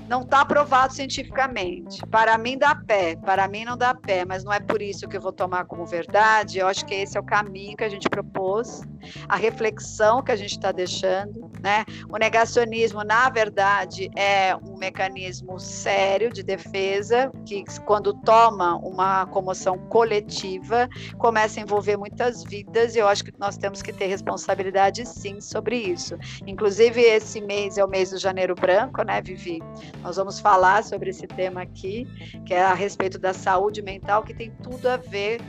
não 0.08 0.22
está 0.22 0.46
provado 0.46 0.94
cientificamente. 0.94 2.06
Para 2.08 2.38
mim 2.38 2.58
dá 2.58 2.74
pé, 2.74 3.18
para 3.18 3.48
mim 3.48 3.66
não 3.66 3.78
dá 3.78 3.94
pé, 3.94 4.24
mas 4.24 4.46
não 4.46 4.52
é 4.52 4.60
por 4.60 4.82
isso 4.82 5.08
que 5.08 5.18
eu 5.18 5.22
vou 5.22 5.34
tomar 5.34 5.66
como 5.66 5.86
verdade. 5.86 6.60
Eu 6.60 6.68
acho 6.68 6.86
que 6.86 6.94
esse 6.94 7.18
é 7.18 7.20
o 7.20 7.24
caminho 7.24 7.76
que 7.76 7.84
a 7.84 7.90
gente 7.90 8.10
propôs, 8.10 8.84
a 9.28 9.36
reflexão 9.36 10.22
que 10.22 10.32
a 10.32 10.36
gente 10.36 10.52
está 10.52 10.72
deixando, 10.72 11.52
né? 11.62 11.86
O 12.10 12.18
negacionismo, 12.18 13.04
na 13.04 13.30
verdade, 13.30 14.10
é 14.16 14.56
um 14.56 14.78
mecanismo 14.78 15.60
sério 15.60 16.32
de 16.32 16.44
defesa, 16.44 17.32
que 17.46 17.64
quando 17.86 18.14
toma 18.14 18.76
uma 18.78 19.26
comoção 19.28 19.78
coletiva, 19.90 20.90
começa 21.18 21.60
a 21.60 21.64
envolver 21.64 21.98
muitas 21.98 22.44
vidas, 22.44 22.96
e 22.96 23.00
eu 23.00 23.08
acho 23.08 23.24
que 23.24 23.34
nós 23.40 23.58
temos 23.58 23.82
que 23.82 23.94
ter 23.94 24.08
responsabilidade 24.08 25.06
sim 25.08 25.40
sobre 25.40 25.78
isso. 25.78 26.18
Inclusive, 26.46 27.02
esse 27.02 27.40
mês 27.42 27.78
é 27.78 27.86
o 27.86 27.88
mês 27.88 28.10
do 28.12 28.18
Janeiro 28.18 28.56
Branco, 28.56 29.04
né, 29.04 29.22
Vivi? 29.22 29.62
Nós 30.02 30.18
vamos 30.18 30.40
falar 30.40 30.84
sobre 30.84 31.10
esse 31.12 31.28
tema 31.28 31.62
aqui, 31.62 32.08
que 32.46 32.54
é 32.54 32.64
a 32.64 32.74
respeito 32.74 33.20
da 33.20 33.34
saúde 33.34 33.82
mental, 33.82 34.24
que 34.24 34.34
tem 34.34 34.52
tudo 34.64 34.88
a 34.88 34.98
ver 34.98 35.40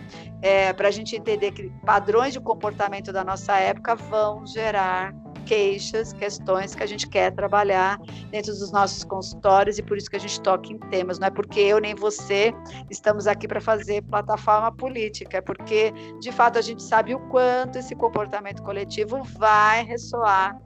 é, 0.40 0.72
para 0.72 0.88
a 0.88 0.90
gente 0.90 1.16
entender 1.16 1.52
que 1.52 1.70
padrões 1.84 2.32
de 2.32 2.40
comportamento 2.40 3.12
da 3.12 3.24
nossa 3.24 3.41
época 3.50 3.94
vão 3.94 4.46
gerar 4.46 5.14
queixas, 5.44 6.12
questões 6.12 6.74
que 6.74 6.82
a 6.82 6.86
gente 6.86 7.08
quer 7.08 7.32
trabalhar 7.32 7.98
dentro 8.30 8.52
dos 8.52 8.70
nossos 8.70 9.04
consultórios 9.04 9.78
e 9.78 9.82
por 9.82 9.96
isso 9.96 10.08
que 10.08 10.16
a 10.16 10.20
gente 10.20 10.40
toca 10.40 10.72
em 10.72 10.78
temas. 10.78 11.18
Não 11.18 11.26
é 11.26 11.30
porque 11.30 11.60
eu 11.60 11.78
nem 11.80 11.94
você 11.94 12.54
estamos 12.90 13.26
aqui 13.26 13.46
para 13.46 13.60
fazer 13.60 14.02
plataforma 14.02 14.72
política, 14.72 15.38
é 15.38 15.40
porque 15.40 15.92
de 16.20 16.32
fato 16.32 16.58
a 16.58 16.62
gente 16.62 16.82
sabe 16.82 17.14
o 17.14 17.20
quanto 17.28 17.78
esse 17.78 17.94
comportamento 17.94 18.62
coletivo 18.62 19.22
vai 19.38 19.84
ressoar 19.84 20.56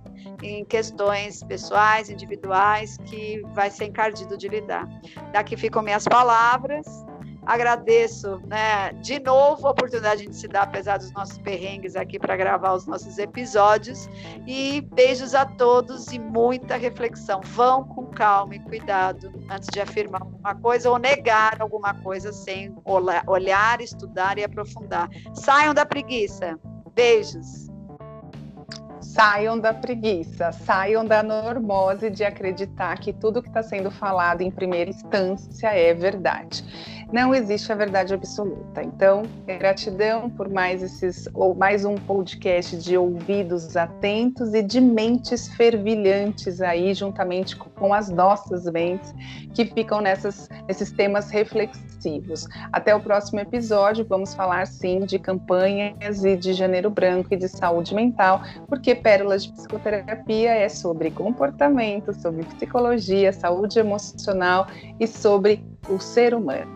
em 0.43 0.65
questões 0.65 1.43
pessoais, 1.43 2.11
individuais, 2.11 2.97
que 3.07 3.43
vai 3.55 3.71
ser 3.71 3.87
encardido 3.87 4.37
de 4.37 4.49
lidar. 4.49 4.87
Daqui 5.33 5.57
ficam 5.57 5.83
minhas 5.83 6.05
palavras 6.05 6.87
Agradeço, 7.47 8.43
né, 8.49 8.93
de 8.95 9.21
novo 9.21 9.69
a 9.69 9.71
oportunidade 9.71 10.27
de 10.27 10.35
se 10.35 10.49
dar, 10.49 10.65
apesar 10.65 10.99
dos 10.99 11.13
nossos 11.13 11.39
perrengues 11.39 11.95
aqui 11.95 12.19
para 12.19 12.37
gravar 12.37 12.73
os 12.73 12.89
nossos 12.89 13.19
episódios. 13.19 14.09
E 14.49 14.81
beijos 14.81 15.33
a 15.33 15.47
todos 15.47 16.11
e 16.11 16.19
muita 16.19 16.77
reflexão. 16.77 17.41
Vão 17.45 17.85
com 17.85 18.07
calma 18.07 18.57
e 18.57 18.59
cuidado 18.59 19.33
antes 19.49 19.69
de 19.73 19.81
afirmar 19.81 20.23
alguma 20.23 20.57
coisa 20.57 20.91
ou 20.91 20.99
negar 20.99 21.63
alguma 21.63 21.95
coisa 21.95 22.33
sem 22.33 22.75
olhar, 22.85 23.81
estudar 23.81 24.39
e 24.39 24.45
aprofundar. 24.45 25.09
Saiam 25.33 25.73
da 25.73 25.87
preguiça. 25.87 26.59
Beijos. 26.97 27.69
Saiam 29.01 29.59
da 29.59 29.73
preguiça, 29.73 30.53
saiam 30.53 31.05
da 31.05 31.23
normose 31.23 32.11
de 32.11 32.25
acreditar 32.25 32.99
que 32.99 33.13
tudo 33.13 33.41
que 33.41 33.49
está 33.49 33.63
sendo 33.63 33.91
falado 33.91 34.43
em 34.43 34.51
primeira 34.51 34.91
instância 34.91 35.69
é 35.69 35.95
verdade 35.95 36.65
não 37.13 37.35
existe 37.35 37.71
a 37.71 37.75
verdade 37.75 38.13
absoluta. 38.13 38.83
Então, 38.83 39.23
gratidão 39.47 40.29
por 40.29 40.49
mais 40.49 40.83
esses 40.83 41.29
ou 41.33 41.55
mais 41.55 41.85
um 41.85 41.95
podcast 41.95 42.77
de 42.77 42.97
ouvidos 42.97 43.77
atentos 43.77 44.53
e 44.55 44.63
de 44.63 44.81
mentes 44.81 45.49
fervilhantes 45.49 46.61
aí, 46.61 46.93
juntamente 46.95 47.57
com 47.57 47.95
as 47.95 48.09
nossas 48.09 48.65
mentes 48.71 49.15
que 49.55 49.67
ficam 49.67 50.01
nessas, 50.01 50.49
nesses 50.67 50.91
temas 50.91 51.31
reflexivos. 51.31 52.47
Até 52.73 52.95
o 52.95 53.01
próximo 53.01 53.41
episódio, 53.41 54.05
vamos 54.05 54.35
falar 54.35 54.67
sim 54.67 55.01
de 55.01 55.19
campanhas 55.19 56.25
e 56.25 56.37
de 56.37 56.53
janeiro 56.53 56.91
branco 56.91 57.33
e 57.33 57.37
de 57.37 57.49
saúde 57.49 57.95
mental, 57.95 58.43
porque 58.69 58.95
Pérolas 58.95 59.45
de 59.45 59.53
Psicoterapia 59.53 60.53
é 60.53 60.69
sobre 60.69 61.11
comportamento, 61.11 62.13
sobre 62.13 62.45
psicologia, 62.45 63.33
saúde 63.33 63.79
emocional 63.79 64.67
e 64.99 65.07
sobre 65.07 65.65
o 65.89 65.99
ser 65.99 66.35
humano. 66.35 66.76